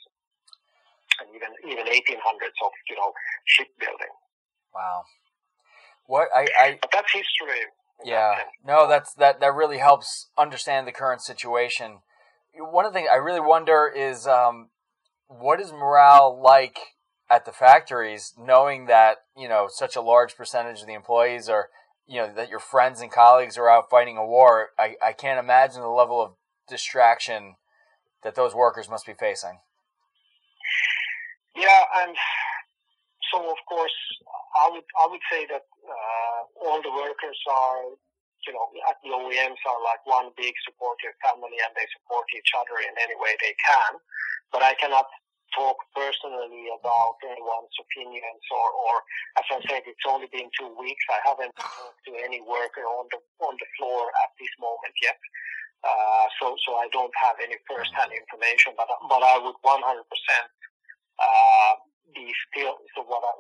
and 1.20 1.28
even 1.34 1.50
even 1.70 1.86
1800s 1.86 2.58
of 2.64 2.72
you 2.88 2.96
know 2.96 3.12
shipbuilding. 3.46 4.14
Wow. 4.74 5.04
What 6.06 6.28
I, 6.34 6.46
I 6.58 6.78
But 6.80 6.90
that's 6.92 7.12
history. 7.12 7.60
in 7.60 8.10
that 8.10 8.10
Yeah, 8.10 8.38
no, 8.64 8.88
that's 8.88 9.14
that 9.14 9.40
that 9.40 9.54
really 9.54 9.78
helps 9.78 10.28
understand 10.36 10.86
the 10.86 10.92
current 10.92 11.22
situation. 11.22 12.00
One 12.54 12.84
of 12.84 12.92
the 12.92 12.98
things 12.98 13.08
I 13.10 13.16
really 13.16 13.40
wonder 13.40 13.88
is 13.88 14.26
um, 14.26 14.70
what 15.28 15.60
is 15.60 15.72
morale 15.72 16.38
like 16.42 16.78
at 17.32 17.46
the 17.46 17.52
factories, 17.52 18.34
knowing 18.36 18.84
that 18.86 19.24
you 19.34 19.48
know 19.48 19.66
such 19.66 19.96
a 19.96 20.04
large 20.04 20.36
percentage 20.36 20.82
of 20.82 20.86
the 20.86 20.92
employees 20.92 21.48
are 21.48 21.70
you 22.06 22.20
know 22.20 22.28
that 22.28 22.50
your 22.50 22.60
friends 22.60 23.00
and 23.00 23.10
colleagues 23.10 23.56
are 23.56 23.70
out 23.72 23.88
fighting 23.88 24.18
a 24.18 24.26
war. 24.26 24.68
I, 24.78 24.96
I 25.02 25.12
can't 25.16 25.40
imagine 25.40 25.80
the 25.80 25.88
level 25.88 26.20
of 26.20 26.36
distraction 26.68 27.56
that 28.22 28.34
those 28.34 28.54
workers 28.54 28.90
must 28.92 29.06
be 29.06 29.16
facing. 29.16 29.64
Yeah, 31.56 31.82
and 32.04 32.12
so 33.32 33.40
of 33.40 33.56
course, 33.66 33.96
I 34.60 34.68
would 34.68 34.84
I 35.00 35.08
would 35.08 35.24
say 35.32 35.48
that 35.48 35.64
uh, 35.64 36.68
all 36.68 36.84
the 36.84 36.92
workers 36.92 37.40
are, 37.48 37.96
you 38.44 38.52
know, 38.52 38.68
at 38.92 39.00
the 39.00 39.08
OEMs 39.08 39.62
are 39.64 39.80
like 39.80 40.04
one 40.04 40.36
big 40.36 40.52
supportive 40.68 41.16
family, 41.24 41.56
and 41.64 41.72
they 41.72 41.88
support 41.96 42.28
each 42.36 42.52
other 42.60 42.76
in 42.84 42.92
any 43.00 43.16
way 43.16 43.32
they 43.40 43.56
can. 43.56 43.96
But 44.52 44.60
I 44.60 44.76
cannot 44.76 45.08
talk 45.54 45.76
personally 45.94 46.68
about 46.72 47.16
anyone's 47.24 47.76
opinions, 47.78 48.44
or, 48.50 48.68
or 48.72 48.94
as 49.38 49.46
I 49.52 49.58
said, 49.68 49.82
it's 49.84 50.06
only 50.08 50.28
been 50.32 50.48
two 50.56 50.72
weeks. 50.76 51.04
I 51.12 51.20
haven't 51.24 51.54
talked 51.56 52.02
to 52.08 52.12
any 52.20 52.40
worker 52.40 52.84
on 52.84 53.08
the 53.12 53.20
on 53.44 53.54
the 53.56 53.68
floor 53.78 54.08
at 54.24 54.30
this 54.40 54.52
moment 54.60 54.96
yet. 55.00 55.18
Uh, 55.82 56.26
so, 56.38 56.54
so 56.62 56.78
I 56.78 56.86
don't 56.94 57.10
have 57.18 57.34
any 57.42 57.58
first-hand 57.66 58.14
information, 58.14 58.72
but 58.78 58.86
but 59.10 59.22
I 59.22 59.34
would 59.42 59.58
100% 59.66 59.82
uh, 59.82 61.72
be 62.14 62.30
still 62.46 62.78
so 62.94 63.02
what 63.02 63.22
I, 63.26 63.34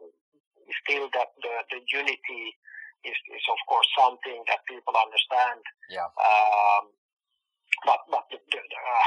still 0.82 1.06
that 1.14 1.30
the, 1.38 1.54
the 1.70 1.80
unity 1.86 2.44
is, 3.06 3.18
is 3.30 3.44
of 3.46 3.60
course 3.68 3.86
something 3.98 4.42
that 4.50 4.62
people 4.66 4.94
understand. 4.94 5.62
Yeah. 5.90 6.10
Um, 6.18 6.90
but 7.86 8.00
but 8.10 8.24
the, 8.30 8.38
the, 8.50 8.58
the, 8.58 8.78
uh, 8.78 9.06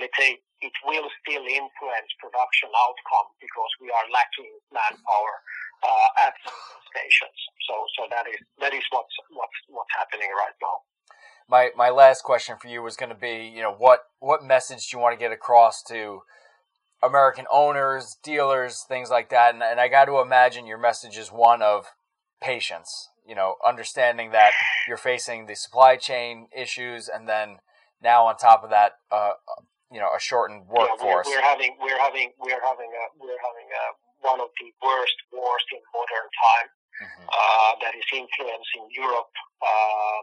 let's 0.00 0.16
say 0.18 0.38
it 0.60 0.76
will 0.86 1.06
still 1.22 1.44
influence 1.46 2.10
production 2.18 2.70
outcome 2.74 3.28
because 3.38 3.72
we 3.82 3.90
are 3.90 4.06
lacking 4.10 4.50
manpower 4.74 5.34
uh, 5.86 6.26
at 6.26 6.34
stations. 6.90 7.38
So 7.68 7.74
so 7.96 8.02
that 8.10 8.26
is 8.26 8.40
that 8.58 8.74
is 8.74 8.82
what's 8.90 9.14
what's 9.30 9.58
what's 9.68 9.94
happening 9.98 10.30
right 10.34 10.56
now. 10.62 10.82
my 11.48 11.70
my 11.76 11.90
last 11.90 12.22
question 12.22 12.56
for 12.60 12.68
you 12.68 12.82
was 12.82 12.96
going 12.96 13.10
to 13.10 13.18
be, 13.18 13.50
you 13.54 13.62
know, 13.62 13.72
what 13.72 14.00
what 14.20 14.44
message 14.44 14.88
do 14.88 14.96
you 14.96 15.02
want 15.02 15.18
to 15.18 15.22
get 15.24 15.32
across 15.32 15.82
to 15.84 16.22
American 17.02 17.46
owners, 17.52 18.16
dealers, 18.22 18.84
things 18.86 19.10
like 19.10 19.30
that? 19.30 19.54
And, 19.54 19.62
and 19.62 19.80
I 19.80 19.88
got 19.88 20.06
to 20.06 20.20
imagine 20.20 20.66
your 20.66 20.78
message 20.78 21.16
is 21.16 21.28
one 21.28 21.62
of 21.62 21.86
patience. 22.40 23.08
You 23.26 23.34
know, 23.34 23.56
understanding 23.66 24.30
that 24.32 24.52
you're 24.86 24.96
facing 24.96 25.46
the 25.46 25.54
supply 25.54 25.96
chain 25.96 26.48
issues, 26.56 27.08
and 27.08 27.28
then 27.28 27.58
now 28.02 28.24
on 28.26 28.36
top 28.36 28.64
of 28.64 28.70
that, 28.70 28.92
uh, 29.10 29.32
you 29.90 30.00
know, 30.00 30.10
a 30.12 30.20
shortened 30.20 30.68
Yeah, 30.68 30.84
workforce. 30.84 31.26
we're, 31.26 31.40
we're 31.40 31.46
having 31.46 31.76
we're 31.80 31.98
having 32.00 32.32
we're 32.38 32.60
having 32.60 32.90
a 32.92 33.04
we're 33.16 33.40
having 33.40 33.68
a, 33.72 33.84
one 34.20 34.40
of 34.40 34.50
the 34.60 34.68
worst 34.84 35.16
wars 35.32 35.64
in 35.72 35.80
modern 35.94 36.28
time. 36.28 36.68
Mhm. 36.98 37.30
uh, 37.30 37.72
that 37.78 37.94
is 37.94 38.02
influencing 38.10 38.90
Europe 38.90 39.30
uh, 39.62 40.20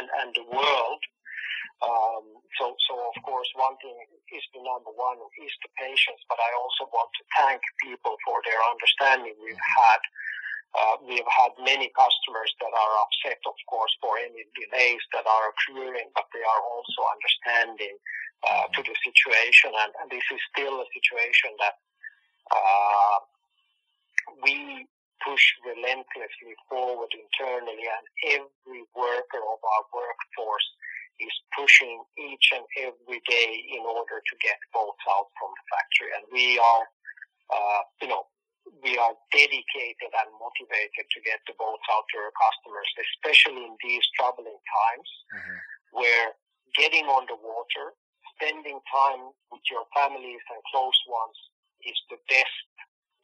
and 0.00 0.08
and 0.24 0.32
the 0.32 0.44
world. 0.48 1.02
Um, 1.84 2.24
so 2.56 2.72
so 2.88 2.94
of 2.96 3.16
course 3.22 3.50
one 3.54 3.76
thing 3.84 3.92
is 4.32 4.44
the 4.56 4.62
number 4.64 4.88
one 4.96 5.18
is 5.44 5.52
the 5.60 5.68
patience, 5.76 6.24
but 6.30 6.40
I 6.40 6.50
also 6.56 6.88
want 6.88 7.10
to 7.20 7.22
thank 7.36 7.60
people 7.84 8.16
for 8.24 8.40
their 8.48 8.60
understanding. 8.64 9.36
We've 9.44 9.60
had 9.76 10.00
uh, 10.72 10.96
we've 11.04 11.28
had 11.28 11.52
many 11.60 11.92
customers 11.92 12.50
that 12.60 12.72
are 12.72 12.94
upset, 13.04 13.40
of 13.44 13.56
course, 13.68 13.92
for 14.00 14.16
any 14.16 14.48
delays 14.56 15.04
that 15.12 15.28
are 15.28 15.52
occurring, 15.52 16.08
but 16.16 16.24
they 16.32 16.40
are 16.40 16.62
also 16.72 17.00
understanding 17.12 17.96
uh, 18.48 18.66
to 18.72 18.80
the 18.80 18.96
situation, 19.04 19.70
and, 19.70 19.92
and 20.00 20.08
this 20.08 20.24
is 20.32 20.40
still 20.50 20.80
a 20.80 20.88
situation 20.96 21.52
that 21.60 21.76
uh, 22.50 23.18
we 24.42 24.88
push 25.20 25.44
relentlessly 25.62 26.56
forward 26.66 27.12
internally, 27.14 27.86
and 27.86 28.40
every 28.40 28.82
worker 28.96 29.42
of 29.44 29.60
our 29.60 29.84
workforce 29.92 30.68
is 31.20 31.34
pushing 31.54 32.02
each 32.18 32.50
and 32.56 32.66
every 32.80 33.20
day 33.28 33.50
in 33.76 33.84
order 33.86 34.18
to 34.18 34.34
get 34.42 34.58
boats 34.74 35.04
out 35.06 35.28
from 35.38 35.52
the 35.54 35.64
factory. 35.70 36.10
And 36.16 36.24
we 36.32 36.58
are, 36.58 36.84
uh, 37.52 37.82
you 38.00 38.08
know, 38.08 38.26
we 38.82 38.98
are 38.98 39.14
dedicated 39.32 40.10
and 40.10 40.28
motivated 40.38 41.06
to 41.10 41.18
get 41.22 41.40
the 41.46 41.54
boats 41.58 41.86
out 41.90 42.04
to 42.12 42.18
our 42.18 42.34
customers, 42.34 42.88
especially 42.98 43.64
in 43.66 43.76
these 43.82 44.06
troubling 44.14 44.58
times 44.58 45.10
Mhm. 45.34 45.58
where 45.90 46.36
getting 46.74 47.08
on 47.08 47.26
the 47.26 47.34
water, 47.36 47.94
spending 48.34 48.80
time 48.90 49.32
with 49.50 49.62
your 49.70 49.86
families 49.94 50.42
and 50.50 50.62
close 50.70 51.00
ones 51.06 51.38
is 51.80 51.98
the 52.08 52.18
best 52.28 52.64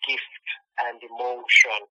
gift 0.07 0.45
and 0.79 1.03
emotion 1.03 1.89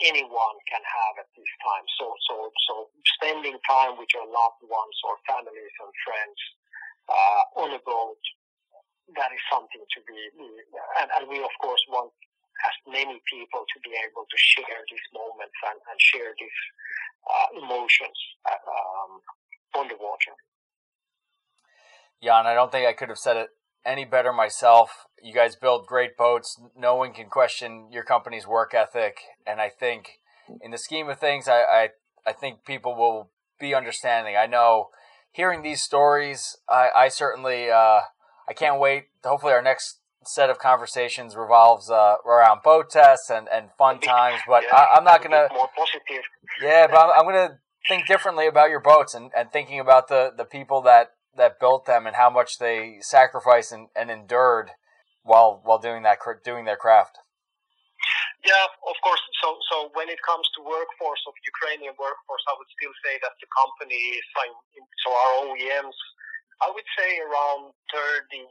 anyone 0.00 0.56
can 0.66 0.82
have 0.82 1.18
at 1.18 1.28
this 1.36 1.52
time. 1.62 1.84
So, 1.98 2.16
so, 2.26 2.52
so 2.66 2.90
spending 3.16 3.60
time 3.68 3.98
with 3.98 4.08
your 4.14 4.26
loved 4.26 4.62
ones 4.62 4.96
or 5.04 5.18
families 5.28 5.72
and 5.80 5.92
friends 6.04 6.40
uh, 7.08 7.42
on 7.56 7.70
a 7.72 7.78
boat, 7.80 8.18
that 9.16 9.32
is 9.32 9.40
something 9.50 9.84
to 9.94 10.00
be, 10.06 10.30
and, 11.00 11.10
and 11.18 11.28
we 11.28 11.42
of 11.42 11.50
course 11.60 11.84
want 11.88 12.12
as 12.66 12.76
many 12.86 13.20
people 13.30 13.62
to 13.64 13.78
be 13.82 13.94
able 14.04 14.26
to 14.28 14.38
share 14.38 14.80
these 14.90 15.06
moments 15.14 15.56
and, 15.64 15.78
and 15.78 15.98
share 16.00 16.32
these 16.38 16.60
uh, 17.24 17.48
emotions 17.64 18.18
uh, 18.44 18.60
um, 18.60 19.12
on 19.80 19.88
the 19.88 19.96
water. 19.96 20.34
Jan, 22.22 22.46
I 22.46 22.54
don't 22.54 22.70
think 22.70 22.86
I 22.86 22.92
could 22.92 23.08
have 23.08 23.18
said 23.18 23.36
it 23.36 23.48
any 23.84 24.04
better 24.04 24.32
myself. 24.32 25.06
You 25.22 25.32
guys 25.34 25.56
build 25.56 25.86
great 25.86 26.16
boats. 26.16 26.60
No 26.76 26.94
one 26.94 27.12
can 27.12 27.28
question 27.28 27.88
your 27.90 28.04
company's 28.04 28.46
work 28.46 28.74
ethic, 28.74 29.20
and 29.46 29.60
I 29.60 29.70
think, 29.70 30.20
in 30.60 30.70
the 30.70 30.78
scheme 30.78 31.08
of 31.08 31.18
things, 31.18 31.48
I 31.48 31.62
I, 31.62 31.88
I 32.26 32.32
think 32.32 32.64
people 32.64 32.94
will 32.94 33.30
be 33.58 33.74
understanding. 33.74 34.36
I 34.36 34.46
know, 34.46 34.88
hearing 35.30 35.62
these 35.62 35.82
stories, 35.82 36.56
I, 36.68 36.88
I 36.96 37.08
certainly 37.08 37.70
uh, 37.70 38.00
I 38.48 38.52
can't 38.54 38.80
wait. 38.80 39.04
Hopefully, 39.24 39.52
our 39.52 39.62
next 39.62 39.99
set 40.24 40.50
of 40.50 40.58
conversations 40.58 41.34
revolves 41.34 41.90
uh, 41.90 42.16
around 42.26 42.62
boat 42.62 42.90
tests 42.90 43.30
and, 43.30 43.48
and 43.52 43.70
fun 43.78 44.00
times. 44.00 44.40
But 44.46 44.64
Yeah, 44.68 44.76
I, 44.76 44.96
I'm 44.96 45.04
not 45.04 45.22
gonna. 45.22 45.48
more 45.52 45.68
positive. 45.76 46.24
Yeah, 46.62 46.86
but 46.86 46.98
I'm, 46.98 47.10
I'm 47.10 47.24
going 47.24 47.48
to 47.48 47.54
think 47.88 48.06
differently 48.06 48.46
about 48.46 48.68
your 48.68 48.80
boats 48.80 49.14
and, 49.14 49.30
and 49.36 49.50
thinking 49.50 49.80
about 49.80 50.08
the, 50.08 50.30
the 50.36 50.44
people 50.44 50.82
that, 50.82 51.12
that 51.36 51.58
built 51.58 51.86
them 51.86 52.06
and 52.06 52.16
how 52.16 52.28
much 52.28 52.58
they 52.58 52.98
sacrificed 53.00 53.72
and, 53.72 53.88
and 53.96 54.10
endured 54.10 54.70
while 55.22 55.60
while 55.64 55.78
doing 55.78 56.02
that 56.02 56.18
doing 56.44 56.64
their 56.64 56.76
craft. 56.76 57.18
Yeah, 58.44 58.64
of 58.88 58.96
course. 59.04 59.20
So, 59.44 59.52
so 59.68 59.76
when 59.92 60.08
it 60.08 60.16
comes 60.24 60.48
to 60.56 60.64
workforce 60.64 61.20
of 61.28 61.36
Ukrainian 61.44 61.92
workforce, 62.00 62.44
I 62.48 62.56
would 62.56 62.70
still 62.72 62.94
say 63.04 63.20
that 63.20 63.36
the 63.36 63.48
company 63.52 64.00
is 64.16 64.28
like, 64.32 64.52
so 65.04 65.08
our 65.12 65.32
OEMs, 65.44 65.98
I 66.64 66.72
would 66.72 66.88
say 66.96 67.20
around 67.20 67.76
30, 67.92 68.48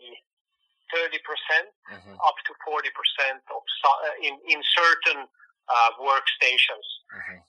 30 0.94 1.20
percent 1.28 1.68
Mm-hmm. 1.90 2.16
up 2.22 2.38
to 2.46 2.54
40 2.66 2.90
percent 2.94 3.42
of 3.50 3.62
uh, 3.66 4.16
in 4.22 4.38
in 4.46 4.60
certain 4.76 5.26
uh, 5.26 5.92
workstations 6.02 6.88
Mm-hmm. 7.10 7.40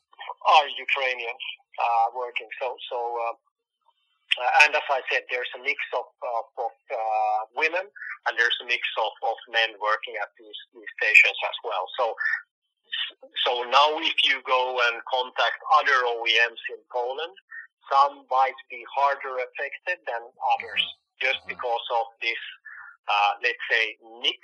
are 0.54 0.66
Ukrainians 0.86 1.44
uh, 1.84 2.06
working. 2.16 2.48
So, 2.60 2.76
so 2.88 2.98
uh, 3.24 3.34
Uh, 4.38 4.62
and 4.62 4.70
as 4.78 4.86
I 4.86 5.02
said, 5.10 5.26
there's 5.26 5.50
a 5.58 5.62
mix 5.62 5.78
of, 5.90 6.06
of, 6.22 6.46
of 6.70 6.74
uh, 6.86 7.40
women 7.58 7.82
and 7.82 8.32
there's 8.38 8.54
a 8.62 8.66
mix 8.70 8.82
of, 9.02 9.10
of 9.26 9.36
men 9.50 9.74
working 9.82 10.14
at 10.22 10.30
these, 10.38 10.60
these 10.70 10.90
stations 11.02 11.38
as 11.50 11.56
well. 11.66 11.84
So, 11.98 12.14
so 13.42 13.52
now 13.66 13.98
if 13.98 14.14
you 14.22 14.38
go 14.46 14.78
and 14.86 15.02
contact 15.10 15.58
other 15.82 15.98
OEMs 16.14 16.62
in 16.70 16.80
Poland, 16.94 17.34
some 17.90 18.22
might 18.30 18.54
be 18.70 18.86
harder 18.86 19.34
affected 19.42 19.98
than 20.06 20.22
others 20.22 20.82
mm-hmm. 20.86 21.26
just 21.26 21.42
mm-hmm. 21.42 21.58
because 21.58 21.86
of 21.98 22.06
this, 22.22 22.42
uh, 23.08 23.32
let's 23.42 23.64
say, 23.70 23.96
mix. 24.20 24.40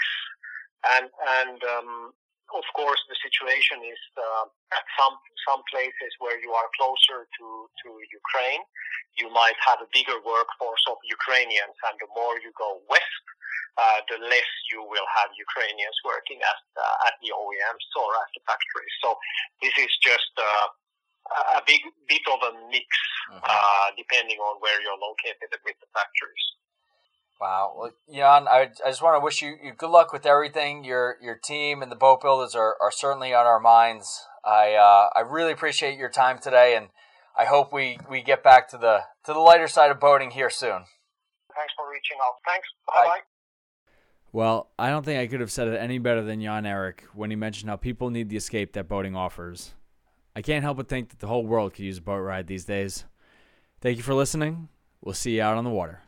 And, 0.97 1.09
and, 1.43 1.59
um, 1.65 2.13
of 2.55 2.67
course, 2.79 3.03
the 3.11 3.19
situation 3.19 3.83
is 3.83 3.99
uh, 4.15 4.47
at 4.71 4.87
some 4.95 5.19
some 5.43 5.63
places 5.67 6.11
where 6.23 6.39
you 6.39 6.55
are 6.55 6.71
closer 6.79 7.27
to 7.27 7.47
to 7.83 7.89
Ukraine, 8.07 8.63
you 9.19 9.27
might 9.35 9.59
have 9.67 9.83
a 9.83 9.91
bigger 9.91 10.19
workforce 10.23 10.85
of 10.87 10.99
Ukrainians, 11.03 11.75
and 11.91 11.95
the 11.99 12.11
more 12.15 12.39
you 12.39 12.55
go 12.55 12.83
west, 12.87 13.25
uh, 13.79 13.99
the 14.11 14.19
less 14.23 14.51
you 14.71 14.87
will 14.87 15.09
have 15.19 15.31
Ukrainians 15.35 15.97
working 16.07 16.39
at 16.39 16.61
uh, 16.79 17.07
at 17.11 17.15
the 17.19 17.35
OEMs 17.35 17.87
or 17.99 18.11
at 18.23 18.31
the 18.35 18.43
factories. 18.47 18.95
So 19.03 19.19
this 19.59 19.75
is 19.75 19.91
just 19.99 20.33
uh, 20.39 20.69
a 21.59 21.63
big 21.67 21.83
bit 22.07 22.25
of 22.31 22.39
a 22.47 22.53
mix, 22.71 22.87
mm-hmm. 23.33 23.43
uh, 23.43 23.89
depending 23.99 24.39
on 24.39 24.63
where 24.63 24.79
you're 24.83 25.01
located 25.03 25.51
with 25.67 25.77
the 25.83 25.89
factories. 25.91 26.47
Wow. 27.41 27.75
Well, 27.77 27.91
Jan, 28.13 28.49
I, 28.49 28.71
I 28.85 28.89
just 28.89 29.03
want 29.03 29.21
to 29.21 29.25
wish 29.25 29.43
you, 29.43 29.57
you 29.63 29.73
good 29.77 29.91
luck 29.91 30.13
with 30.13 30.25
everything. 30.25 30.85
Your 30.85 31.17
your 31.21 31.37
team 31.37 31.83
and 31.83 31.93
the 31.93 31.97
boat 31.97 32.23
builders 32.23 32.55
are, 32.55 32.77
are 32.81 32.91
certainly 32.91 33.35
on 33.35 33.47
our 33.47 33.61
minds. 33.61 34.23
I 34.45 34.75
uh, 34.75 35.09
I 35.15 35.21
really 35.21 35.53
appreciate 35.53 35.99
your 35.99 36.09
time 36.09 36.39
today, 36.39 36.75
and 36.75 36.89
I 37.37 37.45
hope 37.45 37.73
we, 37.73 37.99
we 38.09 38.23
get 38.23 38.43
back 38.43 38.69
to 38.71 38.79
the 38.79 39.01
to 39.25 39.33
the 39.35 39.41
lighter 39.41 39.69
side 39.69 39.91
of 39.91 40.01
boating 40.01 40.31
here 40.31 40.49
soon. 40.49 40.85
Thanks 41.55 41.75
for 41.77 41.91
reaching 41.91 42.17
out. 42.25 42.35
Thanks. 42.47 42.69
Bye 42.87 43.05
bye. 43.05 43.21
Well, 44.33 44.71
I 44.79 44.91
don't 44.91 45.05
think 45.05 45.21
I 45.21 45.27
could 45.27 45.41
have 45.41 45.53
said 45.53 45.69
it 45.69 45.79
any 45.79 45.99
better 45.99 46.23
than 46.23 46.43
Jan 46.43 46.67
Eric 46.67 47.05
when 47.15 47.31
he 47.31 47.37
mentioned 47.37 47.71
how 47.71 47.77
people 47.77 48.11
need 48.11 48.29
the 48.29 48.37
escape 48.37 48.73
that 48.75 48.89
boating 48.89 49.17
offers. 49.17 49.75
I 50.35 50.43
can't 50.43 50.63
help 50.63 50.77
but 50.77 50.89
think 50.89 51.09
that 51.11 51.21
the 51.21 51.27
whole 51.27 51.47
world 51.47 51.75
could 51.75 51.85
use 51.85 51.99
a 51.99 52.03
boat 52.03 52.19
ride 52.19 52.47
these 52.47 52.67
days. 52.67 53.05
Thank 53.81 53.97
you 53.97 54.03
for 54.03 54.13
listening. 54.15 54.69
We'll 55.01 55.15
see 55.15 55.37
you 55.37 55.43
out 55.43 55.57
on 55.57 55.65
the 55.65 55.71
water. 55.71 56.03